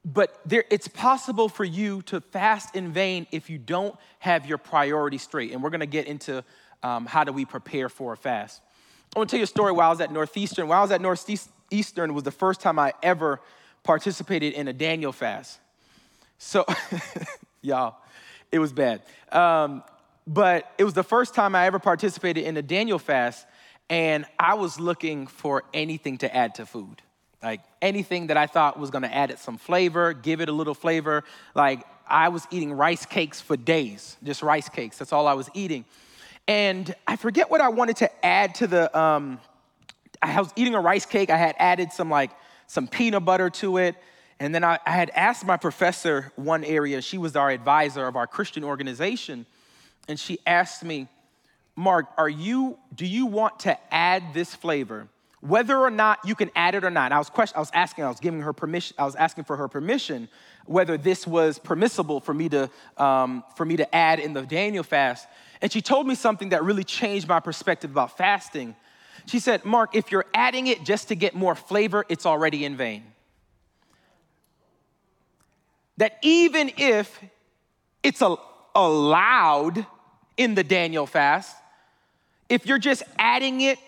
[0.04, 4.58] but there, it's possible for you to fast in vain if you don't have your
[4.58, 5.52] priorities straight.
[5.52, 6.44] And we're gonna get into
[6.82, 8.62] um, how do we prepare for a fast.
[9.14, 10.68] I wanna tell you a story while I was at Northeastern.
[10.68, 13.40] While I was at Northeastern was the first time I ever
[13.82, 15.58] participated in a Daniel fast.
[16.38, 16.64] So,
[17.62, 17.96] y'all,
[18.52, 19.02] it was bad.
[19.32, 19.82] Um,
[20.26, 23.46] but it was the first time I ever participated in a Daniel fast,
[23.88, 27.02] and I was looking for anything to add to food.
[27.42, 30.74] Like anything that I thought was gonna add it some flavor, give it a little
[30.74, 31.24] flavor.
[31.54, 34.98] Like I was eating rice cakes for days, just rice cakes.
[34.98, 35.84] That's all I was eating.
[36.46, 39.38] And I forget what I wanted to add to the, um,
[40.22, 41.30] I was eating a rice cake.
[41.30, 42.30] I had added some like
[42.66, 43.96] some peanut butter to it.
[44.40, 48.14] And then I, I, had asked my professor one area, she was our advisor of
[48.14, 49.46] our Christian organization,
[50.06, 51.08] and she asked me,
[51.74, 55.08] Mark, are you, do you want to add this flavor?
[55.40, 57.12] Whether or not you can add it or not.
[57.12, 59.56] I was question, I was asking, I was giving her permission, I was asking for
[59.56, 60.28] her permission
[60.66, 64.82] whether this was permissible for me to um, for me to add in the Daniel
[64.82, 65.28] fast.
[65.62, 68.76] And she told me something that really changed my perspective about fasting.
[69.26, 72.76] She said, Mark, if you're adding it just to get more flavor, it's already in
[72.76, 73.04] vain.
[75.98, 77.20] That even if
[78.02, 78.22] it's
[78.74, 79.86] allowed
[80.36, 81.56] in the Daniel fast,
[82.48, 83.78] if you're just adding it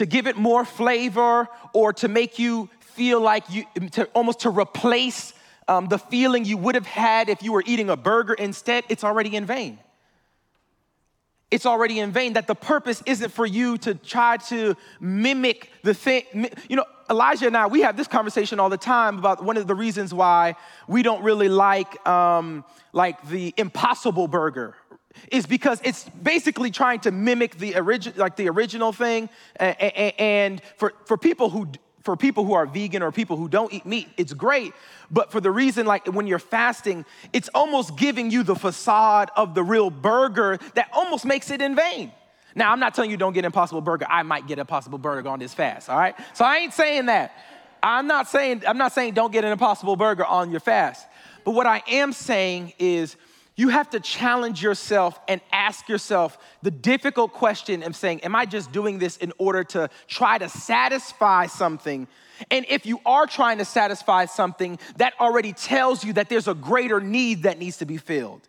[0.00, 4.48] to give it more flavor or to make you feel like you, to almost to
[4.48, 5.34] replace
[5.68, 9.04] um, the feeling you would have had if you were eating a burger instead, it's
[9.04, 9.78] already in vain
[11.50, 12.34] it's already in vain.
[12.34, 16.48] That the purpose isn't for you to try to mimic the thing.
[16.68, 19.66] You know, Elijah and I, we have this conversation all the time about one of
[19.66, 20.54] the reasons why
[20.86, 24.76] we don't really like um, like the Impossible Burger
[25.30, 29.28] is because it's basically trying to mimic the original, like the original thing.
[29.58, 31.68] And for for people who
[32.02, 34.72] for people who are vegan or people who don't eat meat, it's great.
[35.10, 39.54] But for the reason, like when you're fasting, it's almost giving you the facade of
[39.54, 42.12] the real burger that almost makes it in vain.
[42.54, 44.06] Now, I'm not telling you don't get Impossible Burger.
[44.08, 46.16] I might get Impossible Burger on this fast, all right?
[46.34, 47.32] So I ain't saying that.
[47.82, 51.06] I'm not saying, I'm not saying don't get an Impossible Burger on your fast.
[51.44, 53.16] But what I am saying is
[53.60, 58.46] you have to challenge yourself and ask yourself the difficult question of saying, Am I
[58.46, 62.08] just doing this in order to try to satisfy something?
[62.50, 66.54] And if you are trying to satisfy something, that already tells you that there's a
[66.54, 68.48] greater need that needs to be filled.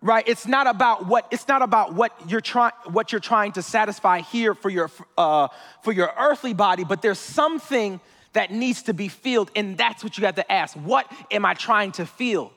[0.00, 0.26] Right?
[0.26, 4.20] It's not about what it's not about what you're trying what you're trying to satisfy
[4.20, 5.48] here for your uh,
[5.82, 8.00] for your earthly body, but there's something
[8.32, 10.74] that needs to be filled, and that's what you have to ask.
[10.74, 12.52] What am I trying to feel?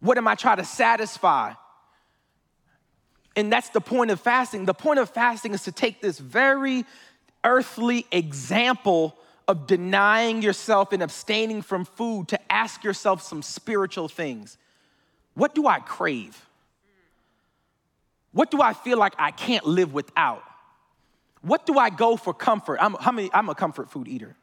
[0.00, 1.54] What am I trying to satisfy?
[3.36, 4.64] And that's the point of fasting.
[4.64, 6.84] The point of fasting is to take this very
[7.42, 14.56] earthly example of denying yourself and abstaining from food to ask yourself some spiritual things.
[15.34, 16.40] What do I crave?
[18.32, 20.42] What do I feel like I can't live without?
[21.42, 22.78] What do I go for comfort?
[22.80, 24.34] I'm, how many, I'm a comfort food eater,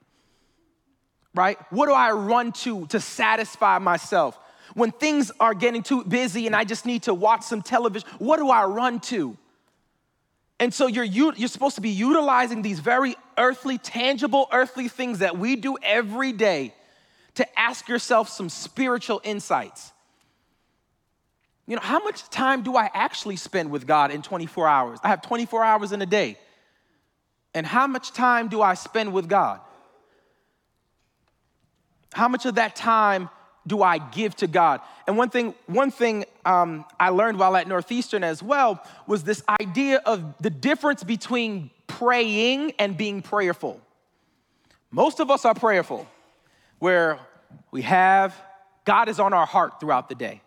[1.34, 1.58] right?
[1.72, 4.38] What do I run to to satisfy myself?
[4.74, 8.38] When things are getting too busy and I just need to watch some television, what
[8.38, 9.38] do I run to?
[10.60, 15.38] And so you're, you're supposed to be utilizing these very earthly, tangible, earthly things that
[15.38, 16.74] we do every day
[17.36, 19.92] to ask yourself some spiritual insights.
[21.66, 25.00] You know, how much time do I actually spend with God in 24 hours?
[25.04, 26.38] I have 24 hours in a day.
[27.54, 29.60] And how much time do I spend with God?
[32.14, 33.30] How much of that time
[33.65, 34.82] do I give to God?
[35.08, 39.43] And one thing, one thing um, I learned while at Northeastern as well was this
[39.62, 43.80] idea of the difference between praying and being prayerful.
[44.89, 46.08] Most of us are prayerful,
[46.80, 47.19] where
[47.71, 48.36] we have
[48.86, 50.41] God is on our heart throughout the day,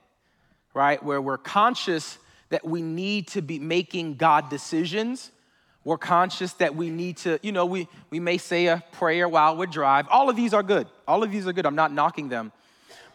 [0.75, 1.03] right?
[1.03, 5.31] Where we're conscious that we need to be making God decisions.
[5.85, 9.57] We're conscious that we need to, you know, we, we may say a prayer while
[9.57, 10.07] we drive.
[10.11, 10.89] All of these are good.
[11.07, 11.67] All of these are good.
[11.67, 12.53] I'm not knocking them.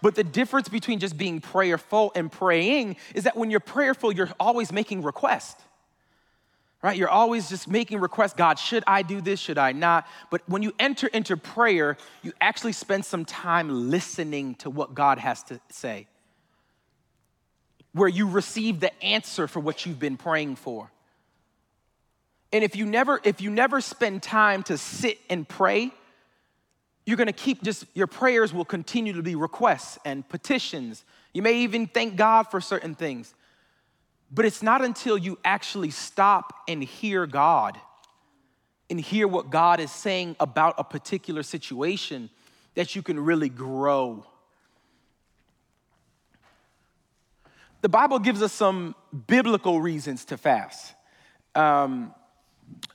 [0.01, 4.31] But the difference between just being prayerful and praying is that when you're prayerful, you're
[4.39, 5.61] always making requests.
[6.81, 6.95] Right?
[6.95, 8.33] You're always just making requests.
[8.33, 9.37] God, should I do this?
[9.37, 10.07] Should I not?
[10.31, 15.17] But when you enter into prayer, you actually spend some time listening to what God
[15.17, 16.07] has to say.
[17.91, 20.89] Where you receive the answer for what you've been praying for.
[22.53, 25.91] And if you never if you never spend time to sit and pray,
[27.09, 31.03] you're going to keep just, your prayers will continue to be requests and petitions.
[31.33, 33.33] You may even thank God for certain things.
[34.29, 37.79] But it's not until you actually stop and hear God
[38.91, 42.29] and hear what God is saying about a particular situation
[42.75, 44.23] that you can really grow.
[47.81, 48.93] The Bible gives us some
[49.25, 50.93] biblical reasons to fast.
[51.55, 52.13] Um,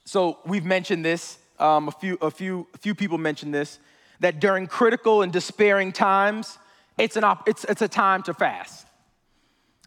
[0.05, 1.37] so we've mentioned this.
[1.59, 3.81] Um, a few, a few, a few people mentioned this.
[4.21, 6.59] That during critical and despairing times,
[6.99, 8.87] it's an op- it's, it's a time to fast.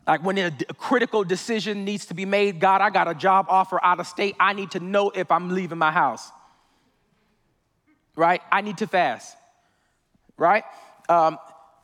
[0.08, 3.84] Like when a, critical decision needs to be made, God, I got a job offer
[3.84, 4.36] out of state.
[4.40, 6.32] I need to know if I'm leaving my house.
[8.16, 8.42] Right?
[8.52, 9.36] I need to fast.
[10.38, 10.64] Right?
[11.10, 11.38] Um,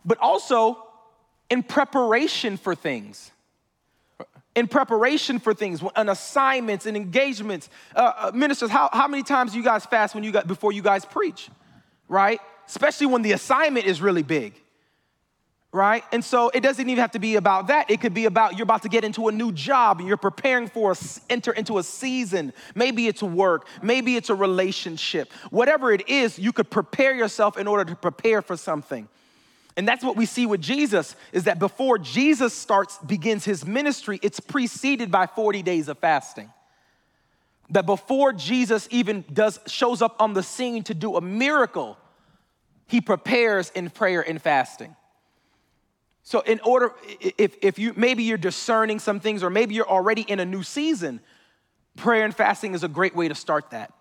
[0.05, 0.77] but also
[1.49, 3.29] in preparation for things.
[4.55, 7.69] In preparation for things, and assignments and engagements.
[7.95, 10.81] Uh, uh, ministers, how, how many times you guys fast when you got before you
[10.81, 11.49] guys preach?
[12.07, 12.39] Right?
[12.67, 14.53] Especially when the assignment is really big
[15.73, 16.03] right?
[16.11, 17.89] And so it doesn't even have to be about that.
[17.89, 20.67] It could be about you're about to get into a new job and you're preparing
[20.67, 20.95] for a,
[21.29, 22.53] enter into a season.
[22.75, 25.33] Maybe it's work, maybe it's a relationship.
[25.49, 29.09] Whatever it is, you could prepare yourself in order to prepare for something.
[29.75, 34.19] And that's what we see with Jesus is that before Jesus starts begins his ministry,
[34.21, 36.53] it's preceded by 40 days of fasting.
[37.73, 41.97] That before Jesus even does shows up on the scene to do a miracle,
[42.87, 44.95] he prepares in prayer and fasting.
[46.21, 46.93] So, in order,
[47.37, 50.63] if, if you maybe you're discerning some things, or maybe you're already in a new
[50.63, 51.19] season,
[51.97, 53.91] prayer and fasting is a great way to start that.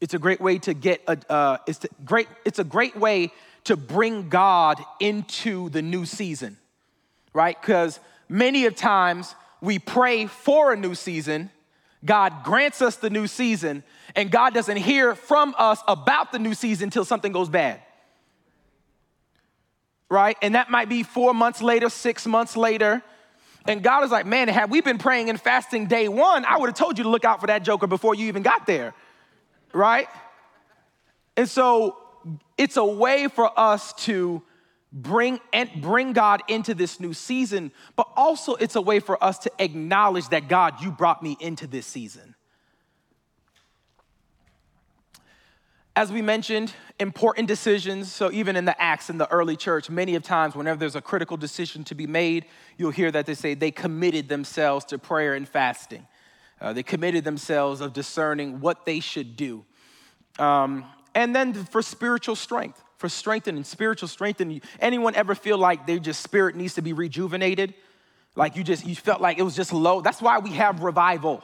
[0.00, 3.32] It's a great way to get a, uh, it's, great, it's a great way
[3.64, 6.56] to bring God into the new season,
[7.32, 7.60] right?
[7.60, 11.50] Because many of times we pray for a new season,
[12.04, 13.82] God grants us the new season,
[14.16, 17.80] and God doesn't hear from us about the new season until something goes bad
[20.10, 20.36] right?
[20.42, 23.02] And that might be four months later, six months later.
[23.66, 26.66] And God is like, man, had we been praying and fasting day one, I would
[26.66, 28.92] have told you to look out for that joker before you even got there,
[29.72, 30.08] right?
[31.36, 31.96] And so
[32.58, 34.42] it's a way for us to
[34.92, 39.38] bring and bring God into this new season, but also it's a way for us
[39.40, 42.34] to acknowledge that God, you brought me into this season.
[45.96, 48.12] As we mentioned, important decisions.
[48.12, 51.02] So, even in the Acts in the early church, many of times, whenever there's a
[51.02, 52.46] critical decision to be made,
[52.78, 56.06] you'll hear that they say they committed themselves to prayer and fasting.
[56.60, 59.64] Uh, they committed themselves of discerning what they should do.
[60.38, 64.62] Um, and then for spiritual strength, for strengthening, spiritual strengthening.
[64.78, 67.74] Anyone ever feel like their just spirit needs to be rejuvenated?
[68.36, 70.00] Like you just, you felt like it was just low?
[70.00, 71.42] That's why we have revival,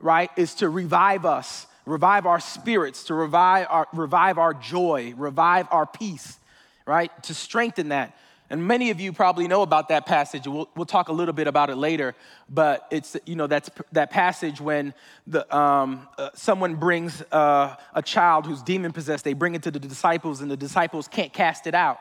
[0.00, 0.30] right?
[0.36, 5.86] Is to revive us revive our spirits, to revive our, revive our joy, revive our
[5.86, 6.38] peace,
[6.86, 7.10] right?
[7.24, 8.16] To strengthen that.
[8.50, 10.48] And many of you probably know about that passage.
[10.48, 12.16] We'll, we'll talk a little bit about it later.
[12.48, 14.92] But it's, you know, that's that passage when
[15.28, 19.70] the, um, uh, someone brings uh, a child who's demon possessed, they bring it to
[19.70, 22.00] the disciples, and the disciples can't cast it out.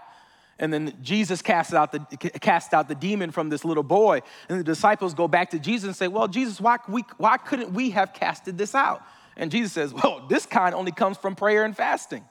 [0.57, 4.21] And then Jesus casts out the, casts out the demon from this little boy.
[4.49, 7.73] And the disciples go back to Jesus and say, Well, Jesus, why, we, why couldn't
[7.73, 9.01] we have casted this out?
[9.38, 12.25] And Jesus says, Well, this kind only comes from prayer and fasting.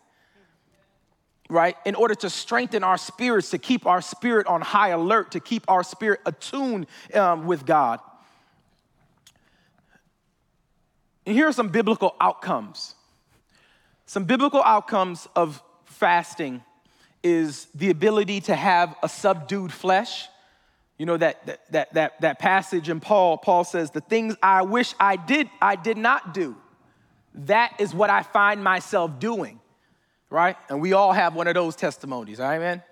[1.48, 1.76] Right?
[1.86, 5.64] In order to strengthen our spirits, to keep our spirit on high alert, to keep
[5.66, 8.00] our spirit attuned um, with God.
[11.24, 12.94] And here are some biblical outcomes.
[14.06, 16.62] Some biblical outcomes of fasting
[17.22, 20.28] is the ability to have a subdued flesh.
[20.98, 24.62] You know that, that, that, that, that passage in Paul, Paul says, the things I
[24.62, 26.56] wish I did, I did not do
[27.34, 29.60] that is what I find myself doing,
[30.30, 30.56] right?
[30.68, 32.82] And we all have one of those testimonies, all right, man?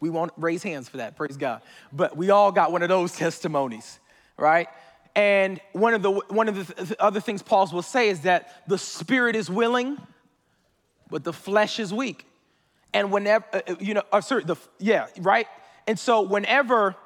[0.00, 1.62] We won't raise hands for that, praise God.
[1.92, 3.98] But we all got one of those testimonies,
[4.36, 4.68] right?
[5.16, 8.78] And one of the one of the other things Paul will say is that the
[8.78, 9.96] spirit is willing,
[11.08, 12.26] but the flesh is weak.
[12.92, 15.46] And whenever uh, uh you know, uh, sorry, the yeah, right.
[15.86, 16.96] And so whenever,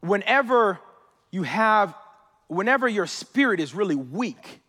[0.00, 0.78] whenever
[1.30, 1.94] you have,
[2.46, 4.60] whenever your spirit is really weak,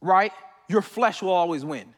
[0.00, 0.32] right,
[0.68, 1.94] your flesh will always win.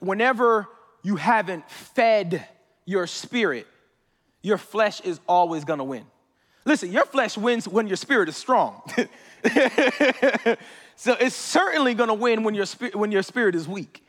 [0.00, 0.68] Whenever
[1.02, 2.46] you haven't fed
[2.84, 3.66] your spirit,
[4.42, 6.04] your flesh is always gonna win.
[6.64, 8.82] Listen, your flesh wins when your spirit is strong.
[10.96, 14.04] so it's certainly gonna win when your, spirit, when your spirit is weak.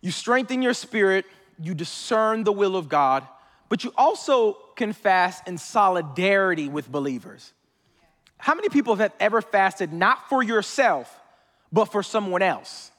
[0.00, 1.26] You strengthen your spirit,
[1.58, 3.26] you discern the will of God,
[3.68, 7.52] but you also can fast in solidarity with believers.
[8.38, 11.18] How many people have ever fasted not for yourself,
[11.72, 12.90] but for someone else?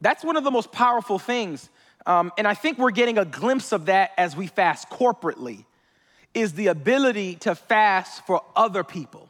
[0.00, 1.68] That's one of the most powerful things
[2.06, 5.64] Um, and I think we're getting a glimpse of that as we fast corporately,
[6.34, 9.28] is the ability to fast for other people.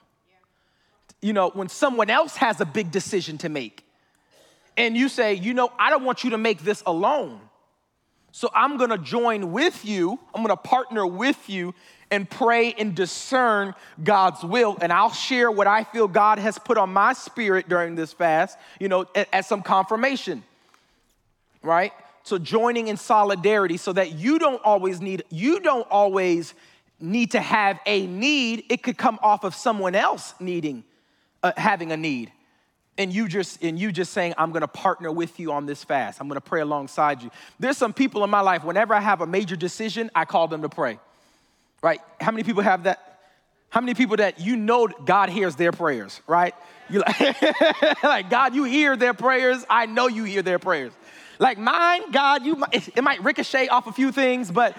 [1.20, 3.84] You know, when someone else has a big decision to make,
[4.76, 7.40] and you say, you know, I don't want you to make this alone.
[8.32, 11.74] So I'm gonna join with you, I'm gonna partner with you
[12.12, 14.78] and pray and discern God's will.
[14.80, 18.56] And I'll share what I feel God has put on my spirit during this fast,
[18.78, 20.44] you know, as some confirmation,
[21.62, 21.92] right?
[22.22, 26.54] So joining in solidarity so that you don't always need, you don't always
[27.00, 28.64] need to have a need.
[28.68, 30.84] It could come off of someone else needing,
[31.42, 32.30] uh, having a need.
[32.98, 35.82] And you just and you just saying i'm going to partner with you on this
[35.82, 36.20] fast.
[36.20, 37.30] I'm going to pray alongside you.
[37.58, 40.61] There's some people in my life whenever i have a major decision i call them
[40.62, 40.98] to pray.
[41.82, 42.00] Right?
[42.20, 43.20] How many people have that?
[43.70, 46.54] How many people that you know god hears their prayers right?
[46.90, 49.64] You like, like god you hear their prayers.
[49.70, 50.92] I know you hear their prayers
[51.41, 54.76] like mine god you might, it might ricochet off a few things but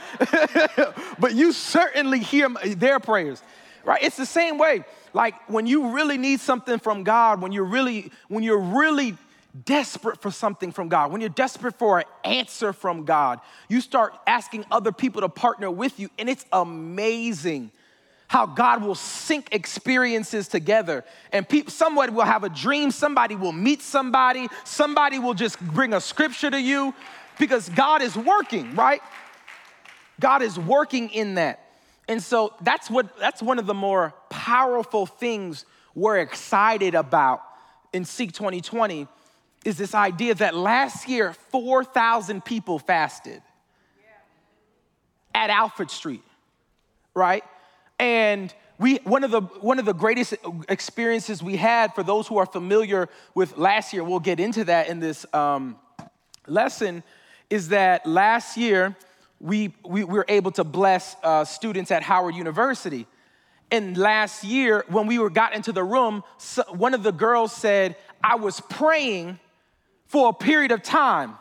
[1.19, 2.47] but you certainly hear
[2.77, 3.41] their prayers
[3.83, 4.01] right?
[4.01, 4.83] It's the same way.
[5.13, 9.17] Like when you really need something from God, when you're really, when you're really
[9.65, 14.13] desperate for something from God, when you're desperate for an answer from God, you start
[14.25, 17.71] asking other people to partner with you, and it's amazing
[18.31, 21.03] how God will sync experiences together.
[21.33, 25.93] And people, somebody will have a dream, somebody will meet somebody, somebody will just bring
[25.93, 26.95] a scripture to you
[27.37, 29.01] because God is working, right?
[30.21, 31.59] God is working in that.
[32.07, 37.43] And so that's what that's one of the more powerful things we're excited about
[37.91, 39.09] in Seek 2020
[39.65, 43.41] is this idea that last year 4,000 people fasted
[45.35, 46.23] at Alfred Street,
[47.13, 47.43] right?
[48.01, 50.33] And we one of the one of the greatest
[50.67, 54.87] experiences we had for those who are familiar with last year, we'll get into that
[54.87, 55.75] in this um,
[56.47, 57.03] lesson,
[57.51, 58.95] is that last year
[59.39, 63.05] we, we were able to bless uh, students at Howard University.
[63.69, 67.53] And last year, when we were got into the room, so one of the girls
[67.53, 69.39] said, I was praying
[70.07, 71.37] for a period of time,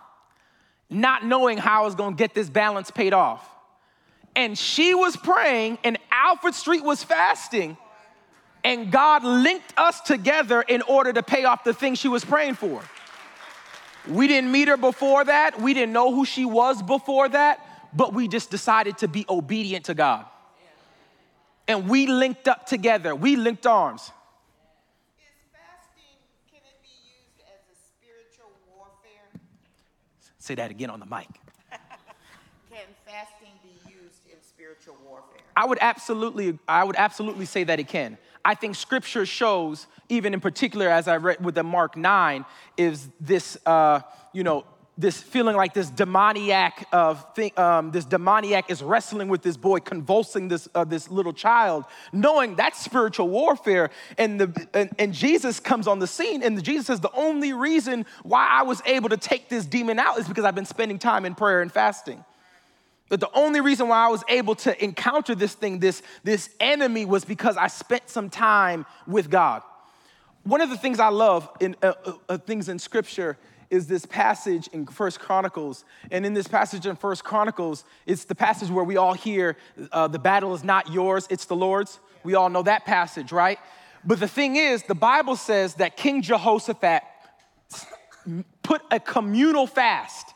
[0.90, 3.48] not knowing how I was gonna get this balance paid off.
[4.37, 7.76] And she was praying, and Alfred Street was fasting,
[8.62, 12.55] and God linked us together in order to pay off the thing she was praying
[12.55, 12.83] for.
[14.09, 18.14] We didn't meet her before that, we didn't know who she was before that, but
[18.14, 20.26] we just decided to be obedient to God.
[21.66, 24.03] And we linked up together, we linked arms.
[24.03, 24.11] Is
[25.53, 26.16] fasting,
[26.51, 29.41] can it be used as a spiritual warfare?
[30.39, 31.28] Say that again on the mic.
[32.70, 35.39] Can fasting be used in spiritual warfare?
[35.57, 38.18] I would absolutely, I would absolutely say that it can.
[38.44, 42.44] I think scripture shows, even in particular, as I read with the Mark 9,
[42.76, 44.01] is this, uh,
[44.32, 44.64] you know,
[45.01, 49.80] this feeling like this demoniac of thing, um, this demoniac is wrestling with this boy,
[49.80, 53.90] convulsing this uh, this little child, knowing that's spiritual warfare.
[54.18, 58.05] And the and, and Jesus comes on the scene, and Jesus says the only reason
[58.24, 61.24] why I was able to take this demon out is because I've been spending time
[61.24, 62.22] in prayer and fasting.
[63.11, 67.04] But the only reason why I was able to encounter this thing, this this enemy,
[67.04, 69.62] was because I spent some time with God.
[70.44, 73.36] One of the things I love in uh, uh, uh things in Scripture
[73.68, 75.84] is this passage in First Chronicles.
[76.11, 79.56] And in this passage in First Chronicles, it's the passage where we all hear
[79.92, 82.00] uh, the battle is not yours, it's the Lord's.
[82.24, 83.58] We all know that passage, right?
[84.04, 87.02] But the thing is, the Bible says that King Jehoshaphat
[88.62, 90.34] put a communal fast.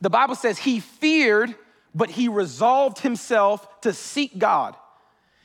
[0.00, 1.54] The Bible says he feared,
[1.94, 4.76] but he resolved himself to seek God.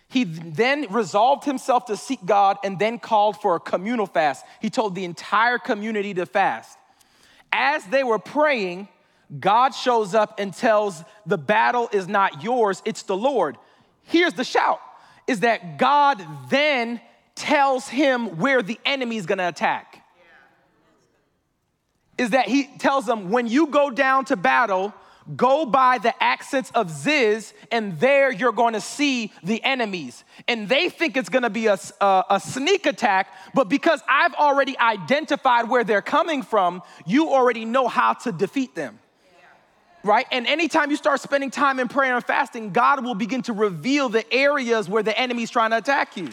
[0.08, 4.46] He then resolved himself to seek God and then called for a communal fast.
[4.62, 6.78] He told the entire community to fast
[7.54, 8.90] as they were praying,
[9.40, 13.58] God shows up and tells the battle is not yours, it's the Lord.
[14.02, 14.82] Here's the shout
[15.26, 17.00] is that God then
[17.34, 20.04] tells him where the enemy is gonna attack.
[22.18, 24.94] Is that he tells them, when you go down to battle,
[25.36, 30.24] Go by the ascents of Ziz, and there you're going to see the enemies.
[30.48, 34.34] And they think it's going to be a, a, a, sneak attack, but because I've
[34.34, 39.00] already identified where they're coming from, you already know how to defeat them.
[40.04, 40.26] Right?
[40.32, 44.10] And anytime you start spending time in prayer and fasting, God will begin to reveal
[44.10, 46.28] the areas where the enemy's trying to attack you.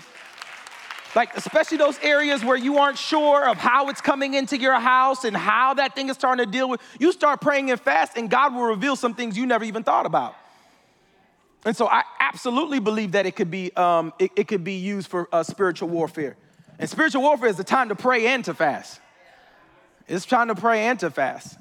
[1.16, 5.24] Like, especially those areas where you aren't sure of how it's coming into your house
[5.24, 6.80] and how that thing is starting to deal with.
[7.00, 10.06] You start praying and fast, and God will reveal some things you never even thought
[10.06, 10.36] about.
[11.64, 15.08] And so I absolutely believe that it could be, um, it, it, could be used
[15.08, 16.36] for uh, spiritual warfare.
[16.78, 19.00] And spiritual warfare is the time to pray and to fast.
[20.08, 21.58] It's time to pray and to fast.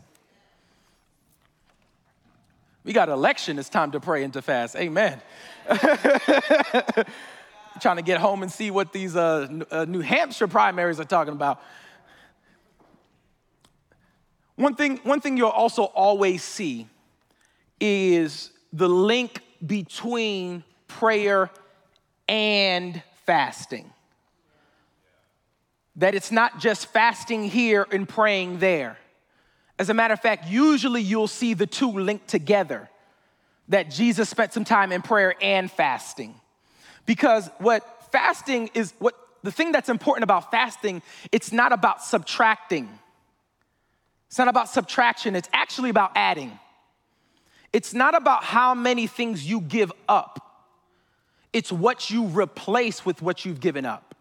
[2.85, 4.75] We got election, it's time to pray and to fast.
[4.75, 5.21] Amen.
[7.79, 11.33] trying to get home and see what these uh, uh, New Hampshire primaries are talking
[11.33, 11.61] about.
[14.55, 16.87] One thing, one thing you'll also always see
[17.79, 21.49] is the link between prayer
[22.27, 23.91] and fasting.
[25.95, 28.97] That it's not just fasting here and praying there.
[29.77, 32.89] As a matter of fact, usually you'll see the two linked together
[33.69, 36.38] that Jesus spent some time in prayer and fasting.
[37.09, 41.01] Because what fasting is, what the thing that's important about fasting,
[41.31, 42.87] it's not about subtracting.
[44.27, 46.59] It's not about subtraction, it's actually about adding.
[47.73, 50.67] It's not about how many things you give up,
[51.51, 54.13] it's what you replace with what you've given up.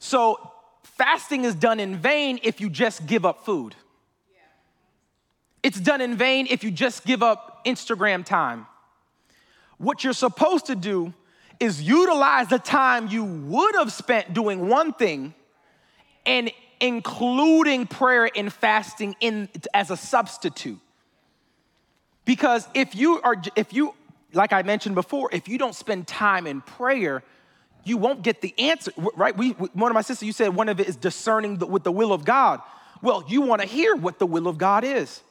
[0.00, 0.50] So,
[0.82, 3.76] fasting is done in vain if you just give up food.
[5.62, 8.66] It's done in vain if you just give up Instagram time.
[9.78, 11.14] What you're supposed to do
[11.60, 15.34] is utilize the time you would have spent doing one thing
[16.26, 16.50] and
[16.80, 20.80] including prayer and fasting in as a substitute.
[22.24, 23.94] Because if you are if you
[24.32, 27.22] like I mentioned before, if you don't spend time in prayer,
[27.84, 29.36] you won't get the answer, right?
[29.36, 31.92] We, one of my sisters, you said one of it is discerning the, with the
[31.92, 32.60] will of God.
[33.02, 35.22] Well, you want to hear what the will of God is,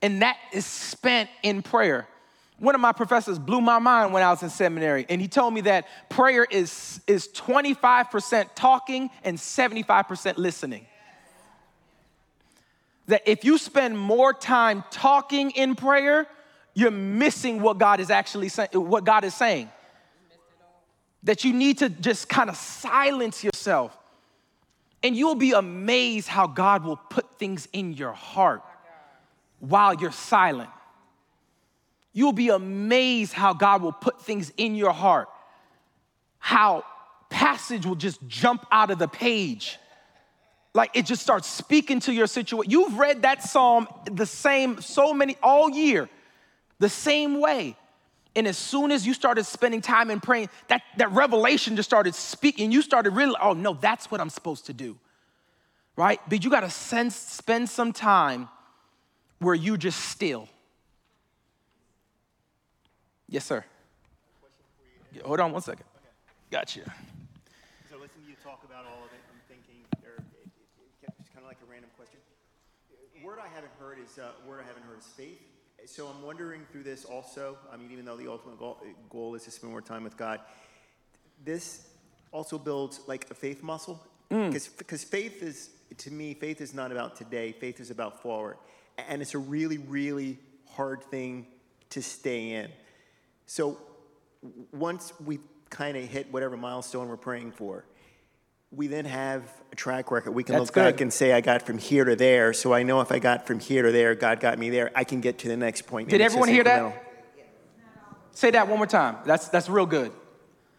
[0.00, 2.06] and that is spent in prayer.
[2.58, 5.54] One of my professors blew my mind when I was in seminary, and he told
[5.54, 10.86] me that prayer is, is 25% talking and 75% listening.
[13.06, 16.26] That if you spend more time talking in prayer,
[16.74, 19.70] you're missing what God is actually saying, what God is saying.
[21.22, 23.96] That you need to just kind of silence yourself.
[25.02, 28.62] And you'll be amazed how God will put things in your heart
[29.60, 30.70] while you're silent.
[32.18, 35.28] You'll be amazed how God will put things in your heart,
[36.40, 36.82] how
[37.30, 39.78] passage will just jump out of the page.
[40.74, 42.72] Like it just starts speaking to your situation.
[42.72, 46.08] You've read that psalm the same, so many, all year,
[46.80, 47.76] the same way.
[48.34, 52.16] And as soon as you started spending time in praying, that, that revelation just started
[52.16, 52.72] speaking.
[52.72, 54.98] You started really, oh no, that's what I'm supposed to do.
[55.94, 56.20] Right?
[56.28, 58.48] But you gotta sense, spend some time
[59.38, 60.48] where you just still
[63.28, 63.62] Yes, sir.
[65.24, 65.84] Hold on one second.
[65.96, 66.08] Okay.
[66.50, 66.80] Gotcha.
[67.90, 70.48] So listening to you talk about all of it, I'm thinking, or it,
[71.04, 72.20] it, it's kind of like a random question.
[73.22, 75.42] Word I haven't heard is uh, word I haven't heard is faith.
[75.84, 77.58] So I'm wondering through this also.
[77.72, 78.78] I mean, even though the ultimate goal,
[79.10, 80.40] goal is to spend more time with God,
[81.44, 81.86] this
[82.32, 84.02] also builds like a faith muscle.
[84.28, 84.78] Because mm.
[84.78, 87.52] because faith is to me, faith is not about today.
[87.52, 88.56] Faith is about forward,
[88.96, 90.38] and it's a really really
[90.70, 91.46] hard thing
[91.90, 92.70] to stay in.
[93.48, 93.78] So
[94.72, 95.38] once we
[95.70, 97.86] kind of hit whatever milestone we're praying for,
[98.70, 99.42] we then have
[99.72, 100.32] a track record.
[100.32, 100.92] We can That's look good.
[100.92, 102.52] back and say, I got from here to there.
[102.52, 104.90] So I know if I got from here to there, God got me there.
[104.94, 106.10] I can get to the next point.
[106.10, 107.06] Did everyone hear that?
[108.32, 109.16] Say that one more time.
[109.24, 110.12] That's, that's real good.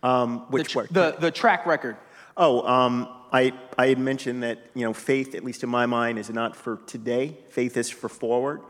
[0.03, 1.97] Um, which the, the, the track record.
[2.37, 6.19] Oh, um, I, I had mentioned that, you know, faith, at least in my mind,
[6.19, 7.35] is not for today.
[7.49, 8.61] Faith is for forward.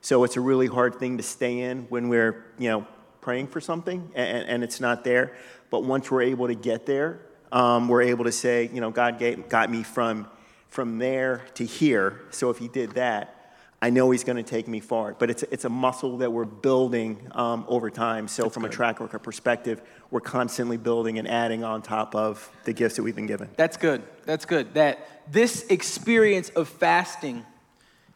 [0.00, 2.86] So it's a really hard thing to stay in when we're, you know,
[3.28, 5.36] praying for something and, and it's not there.
[5.68, 7.20] But once we're able to get there,
[7.52, 10.26] um, we're able to say, you know, God gave, got me from,
[10.70, 12.22] from there to here.
[12.30, 13.52] So if He did that,
[13.82, 15.12] I know He's going to take me far.
[15.12, 18.28] But it's, it's a muscle that we're building um, over time.
[18.28, 18.72] So That's from good.
[18.72, 23.02] a track record perspective, we're constantly building and adding on top of the gifts that
[23.02, 23.50] we've been given.
[23.56, 24.04] That's good.
[24.24, 24.72] That's good.
[24.72, 27.44] That this experience of fasting,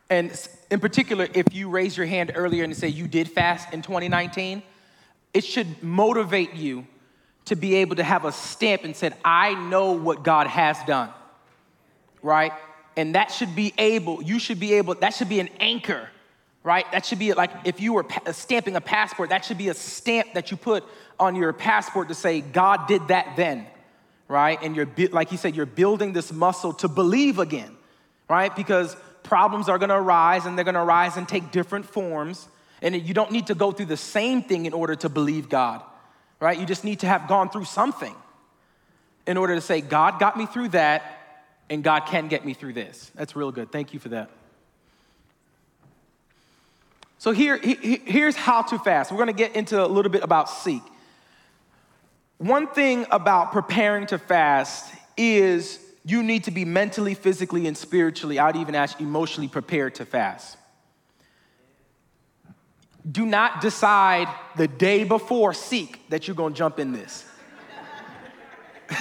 [0.09, 0.33] and
[0.71, 4.63] in particular, if you raise your hand earlier and say you did fast in 2019,
[5.35, 6.87] it should motivate you
[7.47, 11.11] to be able to have a stamp and said, I know what God has done,
[12.23, 12.53] right?
[12.97, 16.09] And that should be able, you should be able, that should be an anchor,
[16.63, 16.91] right?
[16.93, 20.35] That should be like if you were stamping a passport, that should be a stamp
[20.35, 20.85] that you put
[21.19, 23.67] on your passport to say, God did that then,
[24.29, 24.59] right?
[24.63, 27.77] And you're, like you said, you're building this muscle to believe again,
[28.29, 28.55] right?
[28.55, 32.49] Because problems are gonna arise and they're gonna arise and take different forms.
[32.83, 35.83] And you don't need to go through the same thing in order to believe God,
[36.41, 36.59] right?
[36.59, 38.15] You just need to have gone through something
[39.25, 41.21] in order to say, God got me through that,
[41.71, 43.13] and God can get me through this.
[43.15, 43.71] That's real good.
[43.71, 44.31] Thank you for that.
[47.19, 49.13] So here, here's how to fast.
[49.13, 50.83] We're gonna get into a little bit about seek.
[52.39, 58.41] One thing about preparing to fast is you need to be mentally, physically, and spiritually,
[58.41, 60.57] I'd even ask emotionally prepared to fast
[63.11, 67.25] do not decide the day before seek that you're gonna jump in this.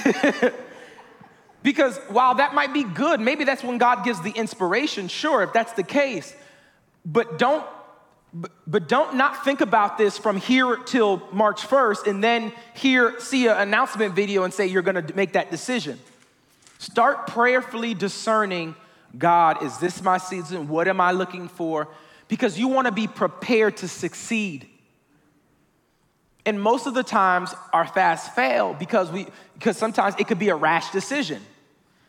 [1.63, 5.53] because while that might be good, maybe that's when God gives the inspiration, sure, if
[5.53, 6.35] that's the case,
[7.05, 7.65] but don't
[8.33, 13.47] but, don't not think about this from here till March 1st and then here see
[13.47, 15.99] an announcement video and say you're gonna make that decision.
[16.77, 18.73] Start prayerfully discerning
[19.17, 20.69] God, is this my season?
[20.69, 21.89] What am I looking for?
[22.31, 24.69] Because you wanna be prepared to succeed.
[26.45, 30.47] And most of the times our fasts fail because we because sometimes it could be
[30.47, 31.41] a rash decision.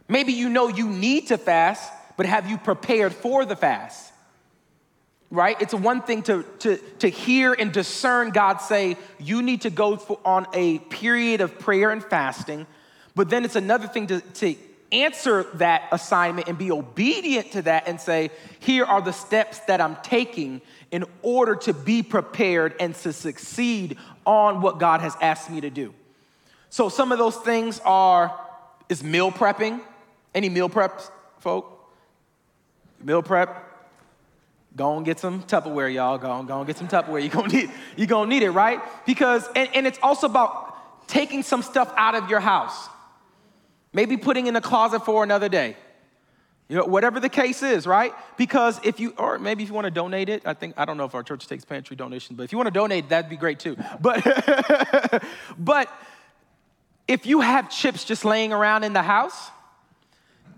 [0.09, 4.12] Maybe you know you need to fast, but have you prepared for the fast?
[5.33, 5.57] right?
[5.62, 9.97] It's one thing to, to, to hear and discern God say, you need to go
[9.97, 12.66] for, on a period of prayer and fasting,
[13.14, 14.55] but then it's another thing to, to
[14.93, 18.30] answer that assignment and be obedient to that and say,
[18.61, 23.97] here are the steps that I'm taking in order to be prepared and to succeed
[24.26, 25.95] on what God has asked me to do.
[26.70, 28.38] So some of those things are
[28.88, 29.80] is meal prepping.
[30.34, 31.68] Any meal preps, folk?
[33.03, 33.72] Meal prep,
[34.74, 36.16] Go and get some Tupperware, y'all.
[36.18, 37.20] Go and, go and get some Tupperware.
[37.20, 38.80] You're gonna need, you're gonna need it, right?
[39.05, 42.88] Because, and, and it's also about taking some stuff out of your house.
[43.93, 45.76] Maybe putting in a closet for another day.
[46.68, 48.14] You know, whatever the case is, right?
[48.38, 50.97] Because if you, or maybe if you want to donate it, I think, I don't
[50.97, 53.36] know if our church takes pantry donations, but if you want to donate, that'd be
[53.36, 53.76] great too.
[54.01, 55.22] But,
[55.59, 55.88] but
[57.07, 59.51] if you have chips just laying around in the house,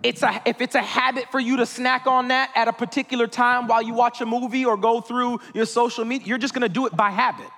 [0.04, 3.26] it's a, if it's a habit for you to snack on that at a particular
[3.26, 6.68] time while you watch a movie or go through your social media, you're just gonna
[6.68, 7.48] do it by habit.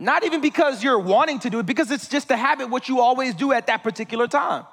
[0.00, 3.00] Not even because you're wanting to do it, because it's just a habit, what you
[3.00, 4.64] always do at that particular time.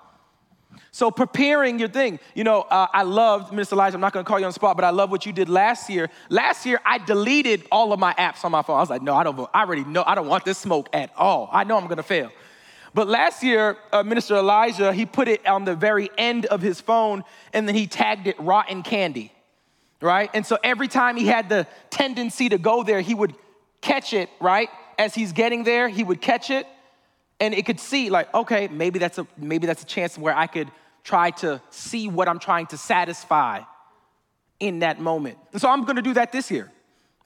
[0.91, 3.73] So preparing your thing, you know, uh, I loved, Mr.
[3.73, 5.49] Elijah, I'm not gonna call you on the spot, but I love what you did
[5.49, 6.09] last year.
[6.30, 8.78] Last year, I deleted all of my apps on my phone.
[8.78, 11.11] I was like, no, I don't, I already know, I don't want this smoke at
[11.17, 11.49] all.
[11.51, 12.32] I know I'm gonna fail.
[12.93, 16.80] But last year, uh, Minister Elijah, he put it on the very end of his
[16.80, 19.34] phone and then he tagged it rotten candy,
[20.01, 20.30] right?
[20.34, 23.36] And so every time he had the tendency to go there, he would
[23.82, 24.69] catch it, right?
[24.97, 26.67] As he's getting there, he would catch it
[27.39, 30.47] and it could see like, okay, maybe that's a maybe that's a chance where I
[30.47, 30.71] could
[31.03, 33.61] try to see what I'm trying to satisfy
[34.59, 35.37] in that moment.
[35.51, 36.71] And so I'm going to do that this year.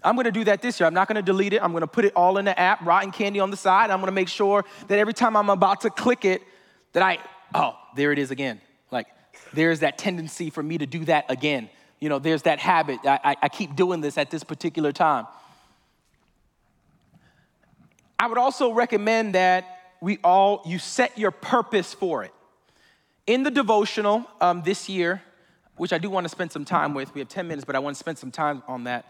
[0.04, 0.88] I'm gonna do that this year.
[0.88, 1.62] I'm not gonna delete it.
[1.62, 3.92] I'm gonna put it all in the app, rotten candy on the side.
[3.92, 6.42] I'm gonna make sure that every time I'm about to click it,
[6.94, 7.20] that I,
[7.54, 8.62] oh, there it is again.
[8.92, 9.08] Like,
[9.54, 11.70] there's that tendency for me to do that again.
[12.00, 13.00] You know, there's that habit.
[13.04, 15.28] I, I, I keep doing this at this particular time.
[18.20, 22.34] I would also recommend that we all, you set your purpose for it.
[23.26, 25.22] In the devotional um, this year,
[25.78, 27.80] which I do want to spend some time with, we have 10 minutes, but I
[27.80, 29.06] want to spend some time on that.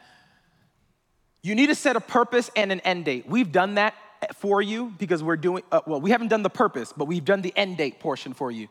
[1.41, 3.27] You need to set a purpose and an end date.
[3.27, 3.95] We've done that
[4.35, 7.41] for you because we're doing, uh, well, we haven't done the purpose, but we've done
[7.41, 8.67] the end date portion for you.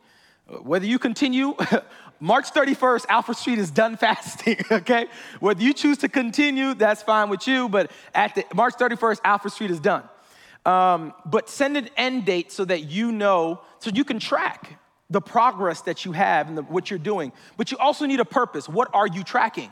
[0.47, 1.55] Whether you continue,
[2.21, 5.07] March 31st, Alfred Street is done fasting, okay?
[5.41, 9.53] Whether you choose to continue, that's fine with you, but at the, March 31st, Alfred
[9.53, 10.05] Street is done.
[10.67, 14.79] Um, but send an end date so that you know, so you can track
[15.11, 17.33] the progress that you have and the, what you're doing.
[17.57, 18.69] But you also need a purpose.
[18.69, 19.71] What are you tracking?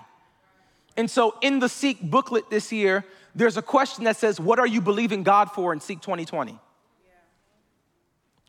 [0.97, 4.67] And so in the Seek booklet this year, there's a question that says, What are
[4.67, 6.53] you believing God for in Seek 2020?
[6.53, 6.59] Yeah.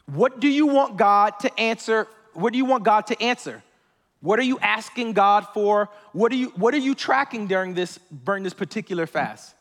[0.05, 2.07] What do you want God to answer?
[2.33, 3.63] What do you want God to answer?
[4.21, 5.89] What are you asking God for?
[6.13, 9.53] What are you, what are you tracking during this, during this particular fast?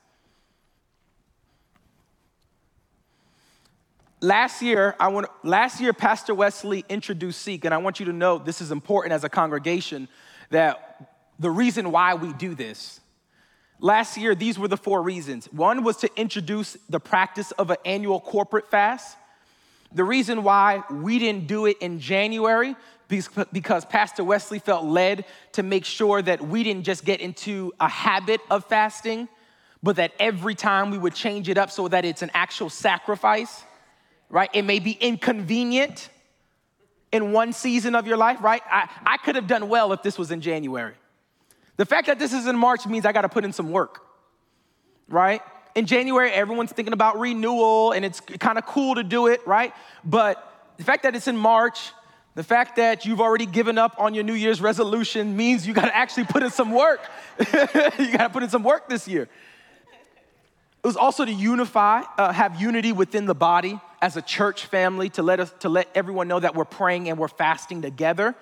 [4.22, 8.14] Last year, I want, last year, Pastor Wesley introduced Seek, and I want you to
[8.14, 10.08] know this is important as a congregation
[10.48, 13.00] that the reason why we do this.
[13.78, 15.52] Last year, these were the four reasons.
[15.52, 19.18] One was to introduce the practice of an annual corporate fast.
[19.92, 22.74] The reason why we didn't do it in January
[23.08, 27.88] because Pastor Wesley felt led to make sure that we didn't just get into a
[27.88, 29.28] habit of fasting,
[29.82, 33.62] but that every time we would change it up so that it's an actual sacrifice,
[34.30, 34.50] right?
[34.52, 36.08] It may be inconvenient
[37.12, 38.62] in one season of your life, right?
[38.70, 40.94] I, I could have done well if this was in January.
[41.76, 44.02] The fact that this is in March means I got to put in some work,
[45.08, 45.42] right?
[45.74, 49.72] In January, everyone's thinking about renewal and it's kind of cool to do it, right?
[50.04, 50.42] But
[50.78, 51.92] the fact that it's in March,
[52.34, 55.86] the fact that you've already given up on your New Year's resolution means you got
[55.86, 57.00] to actually put in some work.
[57.38, 59.28] you got to put in some work this year.
[60.86, 65.08] It was also to unify, uh, have unity within the body as a church family,
[65.10, 68.36] to let us, to let everyone know that we're praying and we're fasting together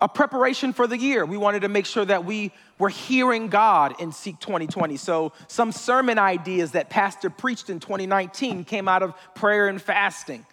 [0.00, 1.26] a preparation for the year.
[1.26, 4.96] We wanted to make sure that we were hearing God in Seek 2020.
[4.96, 10.46] So, some sermon ideas that Pastor preached in 2019 came out of prayer and fasting.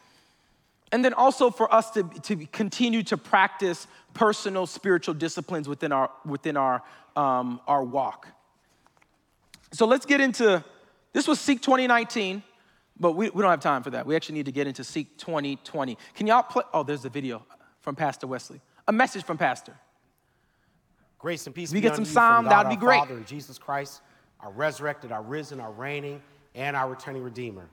[0.91, 6.11] And then also for us to, to continue to practice personal spiritual disciplines within our,
[6.25, 6.83] within our,
[7.15, 8.27] um, our walk.
[9.71, 10.61] So, let's get into
[11.13, 12.43] this was Seek 2019,
[12.99, 14.05] but we, we don't have time for that.
[14.05, 15.97] We actually need to get into Seek 2020.
[16.15, 16.63] Can y'all play?
[16.73, 17.45] Oh, there's the video
[17.81, 19.73] from Pastor Wesley a message from Pastor.
[21.17, 21.69] Grace and peace.
[21.69, 22.99] If we get some sound, that'd be great.
[22.99, 24.01] Father Jesus Christ,
[24.39, 26.21] our resurrected, our risen, our reigning,
[26.53, 27.69] and our returning Redeemer.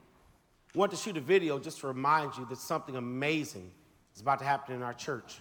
[0.75, 3.73] I want to shoot a video just to remind you that something amazing
[4.15, 5.41] is about to happen in our church.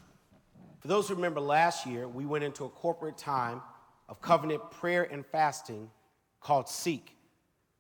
[0.80, 3.62] For those who remember last year, we went into a corporate time
[4.08, 5.92] of covenant prayer and fasting
[6.40, 7.16] called Seek.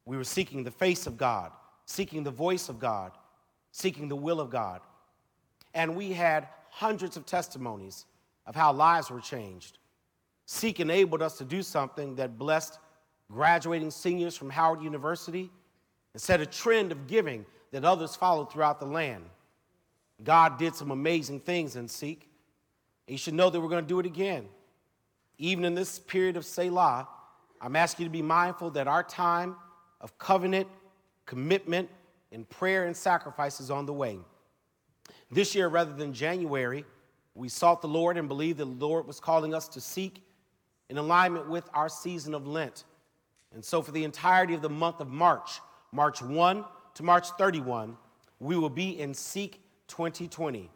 [0.09, 1.51] We were seeking the face of God,
[1.85, 3.11] seeking the voice of God,
[3.71, 4.81] seeking the will of God.
[5.75, 8.07] And we had hundreds of testimonies
[8.47, 9.77] of how lives were changed.
[10.47, 12.79] Seek enabled us to do something that blessed
[13.31, 15.51] graduating seniors from Howard University
[16.15, 19.23] and set a trend of giving that others followed throughout the land.
[20.23, 22.27] God did some amazing things in Seek.
[23.07, 24.47] You should know that we're going to do it again.
[25.37, 27.07] Even in this period of Selah,
[27.61, 29.55] I'm asking you to be mindful that our time
[30.01, 30.67] of covenant,
[31.25, 31.89] commitment,
[32.31, 34.19] and prayer and sacrifices on the way.
[35.31, 36.85] This year, rather than January,
[37.35, 40.23] we sought the Lord and believed the Lord was calling us to seek
[40.89, 42.83] in alignment with our season of Lent.
[43.53, 47.97] And so, for the entirety of the month of March, March 1 to March 31,
[48.39, 50.69] we will be in Seek 2020.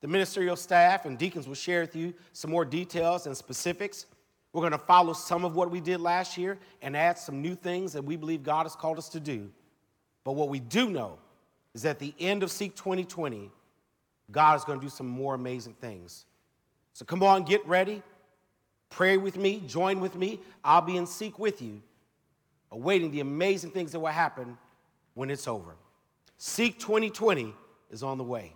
[0.00, 4.06] The ministerial staff and deacons will share with you some more details and specifics.
[4.52, 7.54] We're going to follow some of what we did last year and add some new
[7.54, 9.50] things that we believe God has called us to do.
[10.24, 11.18] But what we do know
[11.74, 13.50] is at the end of Seek 2020,
[14.30, 16.26] God is going to do some more amazing things.
[16.92, 18.02] So come on, get ready.
[18.90, 20.38] Pray with me, join with me.
[20.62, 21.80] I'll be in seek with you,
[22.70, 24.58] awaiting the amazing things that will happen
[25.14, 25.76] when it's over.
[26.36, 27.54] Seek 2020
[27.90, 28.52] is on the way.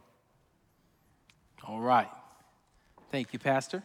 [1.66, 2.09] All right.
[3.11, 3.82] Thank you, Pastor.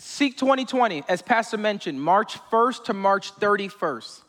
[0.00, 4.22] Seek 2020, as Pastor mentioned, March 1st to March 31st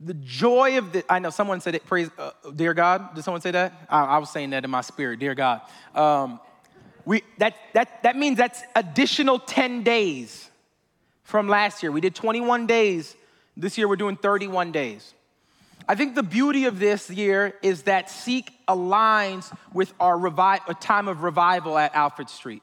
[0.00, 3.14] the joy of the, I know someone said it, praise, uh, dear God.
[3.14, 3.86] Did someone say that?
[3.88, 5.60] I, I, was saying that in my spirit, dear God.
[5.94, 6.40] Um,
[7.04, 10.50] we, that, that, that means that's additional 10 days
[11.22, 11.92] from last year.
[11.92, 13.14] We did 21 days.
[13.56, 15.14] This year we're doing 31 days.
[15.86, 20.74] I think the beauty of this year is that Seek aligns with our revi- a
[20.74, 22.62] time of revival at Alfred Street.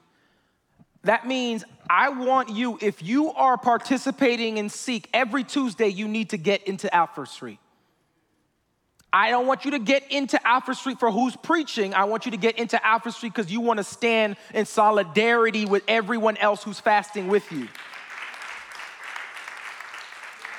[1.07, 6.31] That means I want you, if you are participating in Seek, every Tuesday you need
[6.31, 7.59] to get into Alfred Street.
[9.13, 11.93] I don't want you to get into Alfred Street for who's preaching.
[11.93, 15.63] I want you to get into Alfred Street because you want to stand in solidarity
[15.63, 17.69] with everyone else who's fasting with you.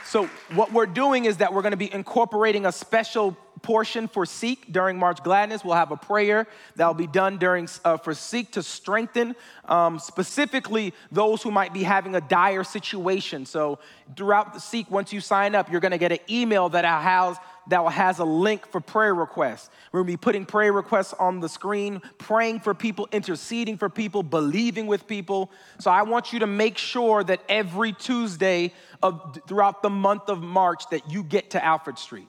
[0.06, 4.26] So, what we're doing is that we're going to be incorporating a special portion for
[4.26, 5.64] Seek during March Gladness.
[5.64, 6.46] We'll have a prayer
[6.76, 9.34] that will be done during uh, for Seek to strengthen
[9.66, 13.46] um, specifically those who might be having a dire situation.
[13.46, 13.78] So
[14.16, 17.36] throughout the Seek, once you sign up, you're going to get an email that has
[17.68, 19.70] that has a link for prayer requests.
[19.92, 24.22] We're gonna be putting prayer requests on the screen, praying for people, interceding for people,
[24.22, 25.50] believing with people.
[25.78, 30.42] So I want you to make sure that every Tuesday of throughout the month of
[30.42, 32.28] March that you get to Alfred Street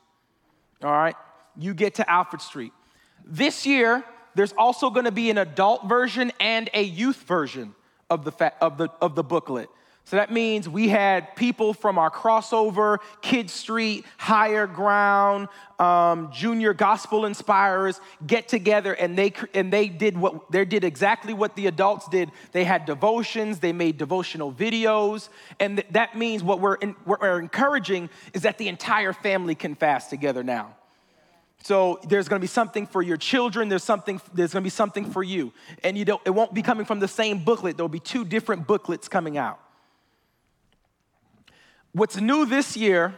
[0.84, 1.16] all right?
[1.58, 2.74] You get to Alfred Street.
[3.26, 4.04] This year,
[4.36, 7.76] there's also gonna be an adult version and a youth version
[8.10, 9.70] of the, fa- of the, of the booklet.
[10.10, 16.74] So that means we had people from our crossover, Kid Street, Higher Ground, um, Junior
[16.74, 21.68] Gospel Inspirers get together and they and they did what they did exactly what the
[21.68, 22.32] adults did.
[22.54, 25.30] They had devotions, they made devotional videos,
[25.60, 29.54] and th- that means what we're in, what we're encouraging is that the entire family
[29.54, 30.76] can fast together now.
[31.62, 33.70] So there's going to be something for your children.
[33.70, 34.20] There's something.
[34.34, 35.54] There's going to be something for you,
[35.84, 36.22] and you don't.
[36.26, 37.78] It won't be coming from the same booklet.
[37.78, 39.60] There will be two different booklets coming out.
[41.94, 43.16] What's new this year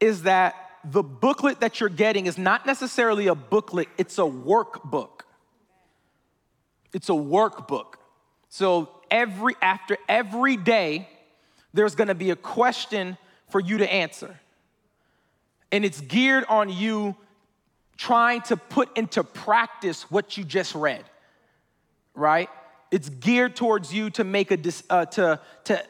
[0.00, 0.54] is that
[0.84, 5.20] the booklet that you're getting is not necessarily a booklet, it's a workbook.
[6.92, 7.94] It's a workbook.
[8.48, 11.08] So every after every day
[11.74, 13.18] there's going to be a question
[13.50, 14.40] for you to answer.
[15.70, 17.14] And it's geared on you
[17.96, 21.04] trying to put into practice what you just read.
[22.14, 22.48] Right?
[22.90, 24.58] It's geared towards you to make a
[24.88, 25.84] uh, to to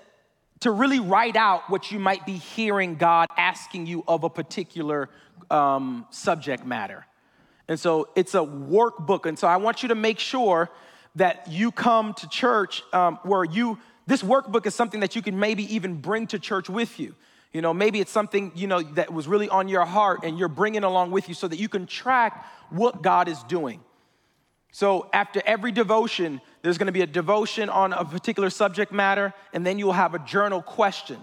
[0.61, 5.09] to really write out what you might be hearing God asking you of a particular
[5.51, 7.07] um, subject matter.
[7.69, 9.27] And so it's a workbook.
[9.27, 10.71] And so I want you to make sure
[11.17, 15.39] that you come to church um, where you, this workbook is something that you can
[15.39, 17.15] maybe even bring to church with you.
[17.53, 20.49] You know, maybe it's something, you know, that was really on your heart and you're
[20.49, 23.81] bringing along with you so that you can track what God is doing.
[24.79, 29.67] So after every devotion, there's to be a devotion on a particular subject matter, and
[29.67, 31.19] then you'll have a journal question.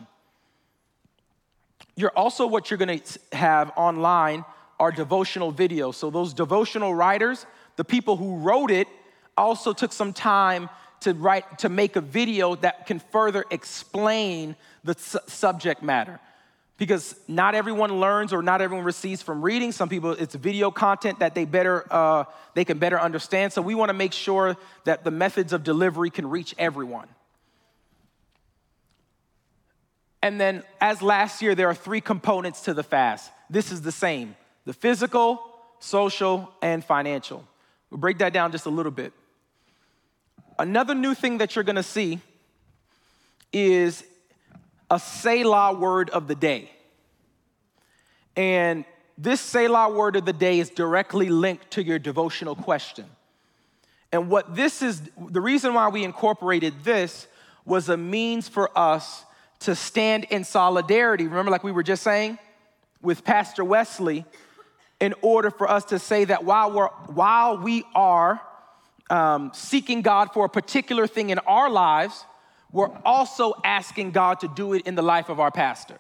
[1.95, 4.43] You're also what you're to have online
[4.77, 5.95] are devotional videos.
[5.95, 7.45] So those devotional writers,
[7.77, 8.89] the people who wrote it,
[9.37, 14.95] also took some time to write to make a video that can further explain the
[14.99, 16.19] su- subject matter
[16.77, 19.71] because not everyone learns or not everyone receives from reading.
[19.71, 23.53] Some people it's video content that they better uh, they can better understand.
[23.53, 27.07] So we want to make sure that the methods of delivery can reach everyone.
[30.21, 33.31] And then as last year there are three components to the fast.
[33.49, 35.39] This is the same the physical
[35.79, 37.45] social and financial.
[37.89, 39.13] We'll break that down just a little bit.
[40.57, 42.19] Another new thing that you're going to see
[43.53, 44.03] is
[44.95, 46.71] a Selah word of the day.
[48.37, 48.85] And
[49.17, 53.05] this Selah word of the day is directly linked to your devotional question.
[54.13, 57.27] And what this is, the reason why we incorporated this
[57.65, 59.25] was a means for us
[59.59, 61.25] to stand in solidarity.
[61.27, 62.39] Remember, like we were just saying
[63.01, 64.23] with Pastor Wesley,
[65.01, 68.39] in order for us to say that while, we're, while we are
[69.09, 72.23] um, seeking God for a particular thing in our lives,
[72.75, 75.97] we're also asking God to do it in the life of our pastor,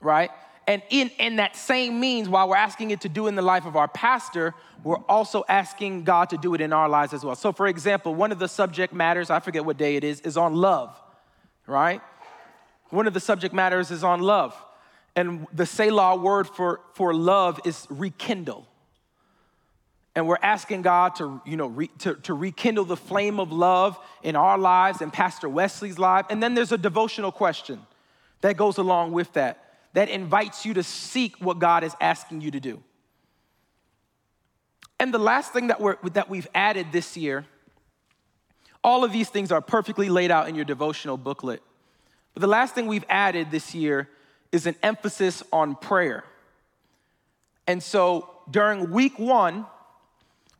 [0.00, 0.28] right?
[0.66, 3.64] And in, in that same means, while we're asking it to do in the life
[3.64, 7.36] of our pastor, we're also asking God to do it in our lives as well.
[7.36, 10.36] So, for example, one of the subject matters, I forget what day it is, is
[10.36, 11.00] on love,
[11.68, 12.00] right?
[12.90, 14.60] One of the subject matters is on love.
[15.14, 18.66] And the Selah word for, for love is rekindle
[20.14, 23.98] and we're asking God to, you know, re, to, to rekindle the flame of love
[24.22, 26.26] in our lives and Pastor Wesley's life.
[26.28, 27.80] And then there's a devotional question
[28.42, 32.50] that goes along with that, that invites you to seek what God is asking you
[32.50, 32.82] to do.
[35.00, 37.46] And the last thing that, we're, that we've added this year,
[38.84, 41.62] all of these things are perfectly laid out in your devotional booklet.
[42.34, 44.08] But the last thing we've added this year
[44.50, 46.24] is an emphasis on prayer.
[47.66, 49.66] And so during week one,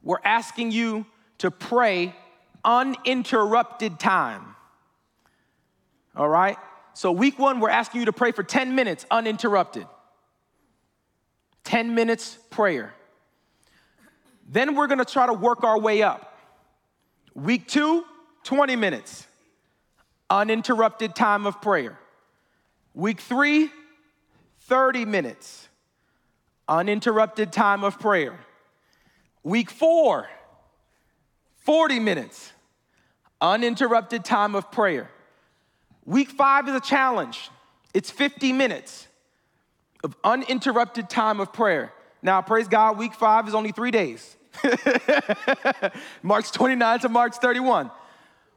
[0.02, 1.06] we're asking you
[1.38, 2.14] to pray
[2.64, 4.54] uninterrupted time.
[6.16, 6.56] All right?
[6.94, 9.86] So, week one, we're asking you to pray for 10 minutes uninterrupted.
[11.64, 12.92] 10 minutes prayer.
[14.48, 16.38] Then we're gonna try to work our way up.
[17.34, 18.04] Week two,
[18.44, 19.26] 20 minutes,
[20.28, 21.98] uninterrupted time of prayer.
[22.94, 23.70] Week three,
[24.60, 25.68] 30 minutes,
[26.68, 28.38] uninterrupted time of prayer.
[29.44, 30.28] Week four,
[31.64, 32.52] 40 minutes,
[33.40, 35.10] uninterrupted time of prayer.
[36.04, 37.50] Week five is a challenge.
[37.94, 39.08] It's 50 minutes
[40.04, 41.92] of uninterrupted time of prayer.
[42.22, 44.36] Now, praise God, week five is only three days
[46.22, 47.90] March 29 to March 31.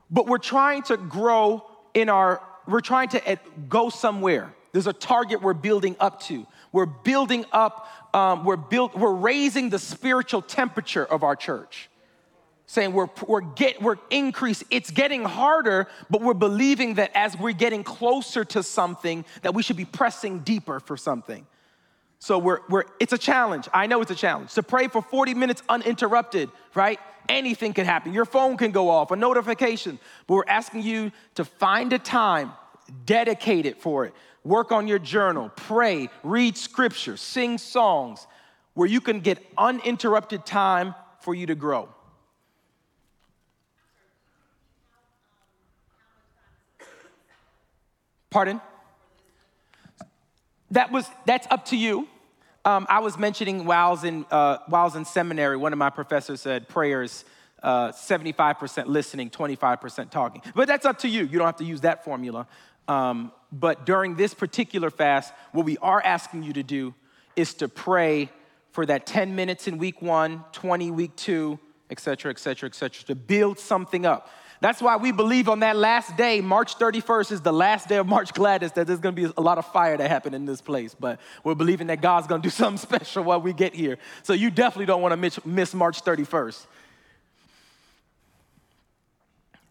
[0.10, 4.54] But we're trying to grow in our, we're trying to go somewhere.
[4.76, 6.46] There's a target we're building up to.
[6.74, 11.90] We're building up, um, we're, build, we're raising the spiritual temperature of our church.
[12.66, 14.68] Saying we're, we're, get, we're increasing.
[14.70, 19.64] It's getting harder, but we're believing that as we're getting closer to something, that we
[19.64, 21.48] should be pressing deeper for something.
[22.20, 23.70] So we're, we're, it's a challenge.
[23.74, 24.56] I know it's a challenge.
[24.56, 27.00] To pray for 40 minutes uninterrupted, right?
[27.30, 28.12] Anything can happen.
[28.12, 30.00] Your phone can go off, a notification.
[30.28, 32.52] But we're asking you to find a time,
[33.06, 34.14] dedicate it for it
[34.46, 38.26] work on your journal, pray, read scripture, sing songs,
[38.76, 41.90] where you can get uninterrupted time for you to grow.
[48.30, 48.62] Pardon?
[50.72, 52.08] That was that's up to you.
[52.66, 55.72] Um, I was mentioning while I was in uh, while I was in seminary, one
[55.72, 57.24] of my professors said prayers
[57.64, 60.42] uh, 75% listening, 25% talking.
[60.54, 61.24] But that's up to you.
[61.24, 62.48] You don't have to use that formula.
[62.88, 66.94] Um, but during this particular fast, what we are asking you to do
[67.36, 68.30] is to pray
[68.72, 71.58] for that 10 minutes in week one, 20 week two,
[71.90, 74.30] et cetera, et cetera, et cetera, to build something up.
[74.62, 78.08] That's why we believe on that last day, March 31st is the last day of
[78.08, 80.96] March Gladness, that there's gonna be a lot of fire that happen in this place.
[80.98, 83.98] But we're believing that God's gonna do something special while we get here.
[84.24, 86.66] So you definitely don't wanna miss March 31st.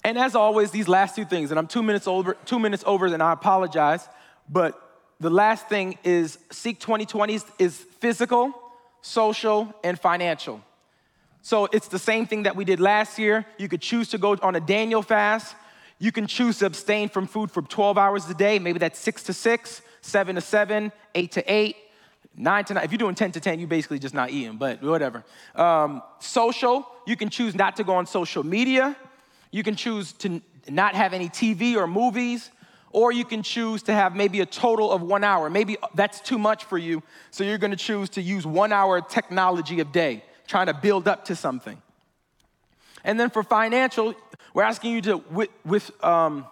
[0.05, 3.07] And as always, these last two things, and I'm two minutes over, two minutes over,
[3.07, 4.07] and I apologize,
[4.49, 4.79] but
[5.19, 8.53] the last thing is Seek 2020 is physical,
[9.01, 10.61] social, and financial.
[11.41, 13.47] So it's the same thing that we did last year.
[13.59, 15.57] You could choose to go on a Daniel fast.
[15.99, 18.59] You can choose to abstain from food for 12 hours a day.
[18.59, 21.77] Maybe that's six to six, seven to seven, eight to eight,
[22.37, 22.85] nine to nine.
[22.85, 25.25] If you're doing 10 to 10, you're basically just not eating, but whatever.
[25.55, 28.97] Um, social, you can choose not to go on social media.
[29.55, 32.51] You can choose to not have any TV or movies
[32.91, 35.49] or you can choose to have maybe a total of one hour.
[35.49, 39.79] Maybe that's too much for you, so you're gonna choose to use one hour technology
[39.79, 41.81] a day, trying to build up to something.
[43.05, 44.17] And then for financial,
[44.55, 46.47] we're asking you to, with, with um,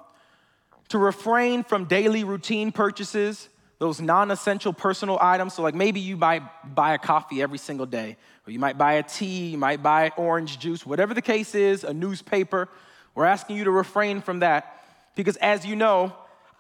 [0.91, 3.49] to refrain from daily routine purchases,
[3.81, 5.55] those non-essential personal items.
[5.55, 8.93] So like maybe you buy, buy a coffee every single day, or you might buy
[8.95, 12.69] a tea, you might buy orange juice, whatever the case is, a newspaper.
[13.15, 14.85] We're asking you to refrain from that
[15.15, 16.15] because as you know,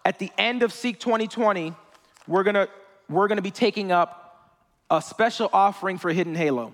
[0.05, 1.74] at the end of Seek 2020,
[2.26, 2.68] we're gonna,
[3.09, 4.50] we're gonna be taking up
[4.90, 6.72] a special offering for Hidden Halo.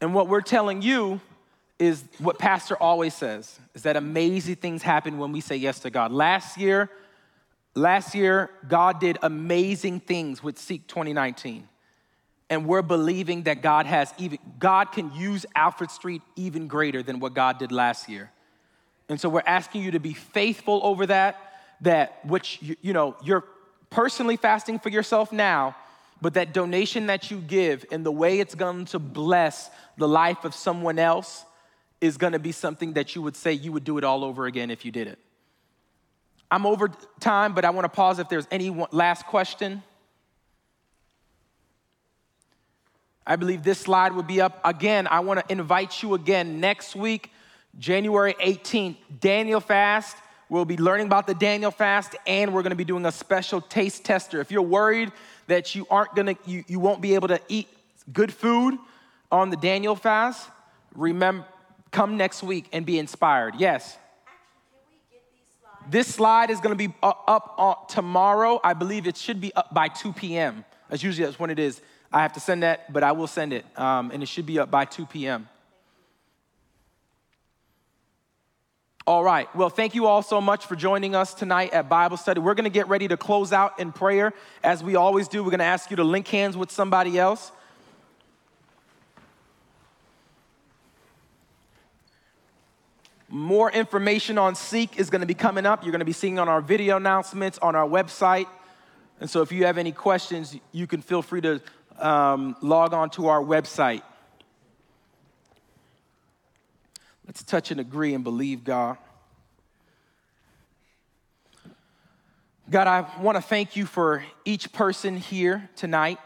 [0.00, 1.20] And what we're telling you
[1.78, 5.90] is what Pastor always says, is that amazing things happen when we say yes to
[5.90, 6.12] God.
[6.12, 6.90] Last year,
[7.74, 11.68] last year, God did amazing things with Seek 2019.
[12.50, 17.18] And we're believing that God has even, God can use Alfred Street even greater than
[17.18, 18.30] what God did last year.
[19.08, 21.38] And so we're asking you to be faithful over that
[21.80, 23.44] that which you, you know you're
[23.90, 25.76] personally fasting for yourself now
[26.20, 30.44] but that donation that you give and the way it's going to bless the life
[30.44, 31.44] of someone else
[32.00, 34.46] is going to be something that you would say you would do it all over
[34.46, 35.18] again if you did it.
[36.50, 36.90] I'm over
[37.20, 39.82] time but i want to pause if there's any last question.
[43.26, 45.06] I believe this slide would be up again.
[45.10, 47.30] I want to invite you again next week
[47.78, 50.16] january 18th daniel fast
[50.48, 54.04] We'll be learning about the Daniel fast and we're gonna be doing a special taste
[54.04, 54.40] tester.
[54.40, 55.10] If you're worried
[55.46, 57.66] that you aren't gonna, you, you won't be able to eat
[58.12, 58.78] good food
[59.32, 60.48] on the Daniel fast,
[60.94, 61.46] remember,
[61.90, 63.54] come next week and be inspired.
[63.56, 63.96] Yes?
[65.90, 68.60] This slide is gonna be up tomorrow.
[68.62, 70.64] I believe it should be up by 2 p.m.
[70.88, 71.80] That's usually that's when it is.
[72.12, 74.58] I have to send that, but I will send it, um, and it should be
[74.58, 75.48] up by 2 p.m.
[79.06, 79.54] All right.
[79.54, 82.40] Well, thank you all so much for joining us tonight at Bible study.
[82.40, 84.32] We're going to get ready to close out in prayer.
[84.62, 87.52] As we always do, we're going to ask you to link hands with somebody else.
[93.28, 95.82] More information on Seek is going to be coming up.
[95.82, 98.46] You're going to be seeing on our video announcements on our website.
[99.20, 101.60] And so if you have any questions, you can feel free to
[101.98, 104.00] um, log on to our website.
[107.34, 108.96] Let's touch and agree and believe God.
[112.70, 116.20] God, I want to thank you for each person here tonight.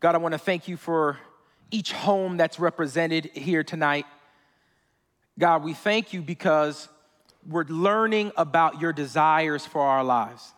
[0.00, 1.18] God, I want to thank you for
[1.70, 4.04] each home that's represented here tonight.
[5.38, 6.88] God, we thank you because
[7.48, 10.52] we're learning about your desires for our lives.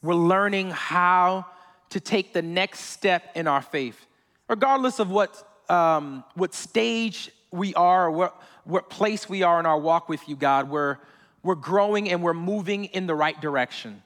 [0.00, 1.46] We're learning how
[1.88, 4.06] to take the next step in our faith,
[4.48, 9.66] regardless of what, um, what stage we are or what, what place we are in
[9.66, 10.68] our walk with you, God.
[10.70, 10.98] We're,
[11.42, 14.02] we're growing and we're moving in the right direction.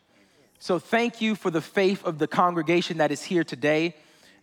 [0.58, 3.96] So thank you for the faith of the congregation that is here today.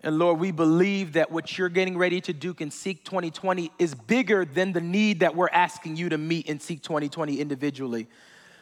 [0.03, 3.93] And Lord, we believe that what you're getting ready to do in Seek 2020 is
[3.93, 8.07] bigger than the need that we're asking you to meet in Seek 2020 individually.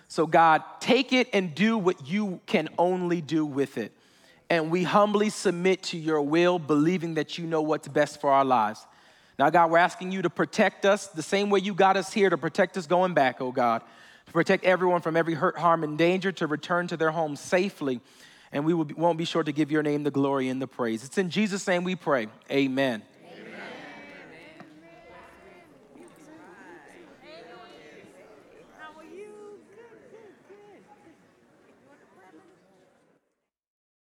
[0.10, 3.94] So, God, take it and do what you can only do with it.
[4.50, 8.44] And we humbly submit to your will, believing that you know what's best for our
[8.44, 8.86] lives.
[9.40, 12.30] Now, God, we're asking you to protect us the same way you got us here
[12.30, 13.82] to protect us going back, oh God,
[14.26, 18.02] to protect everyone from every hurt, harm, and danger, to return to their homes safely.
[18.52, 21.06] And we won't be sure to give your name the glory and the praise.
[21.06, 22.28] It's in Jesus' name we pray.
[22.52, 23.02] Amen.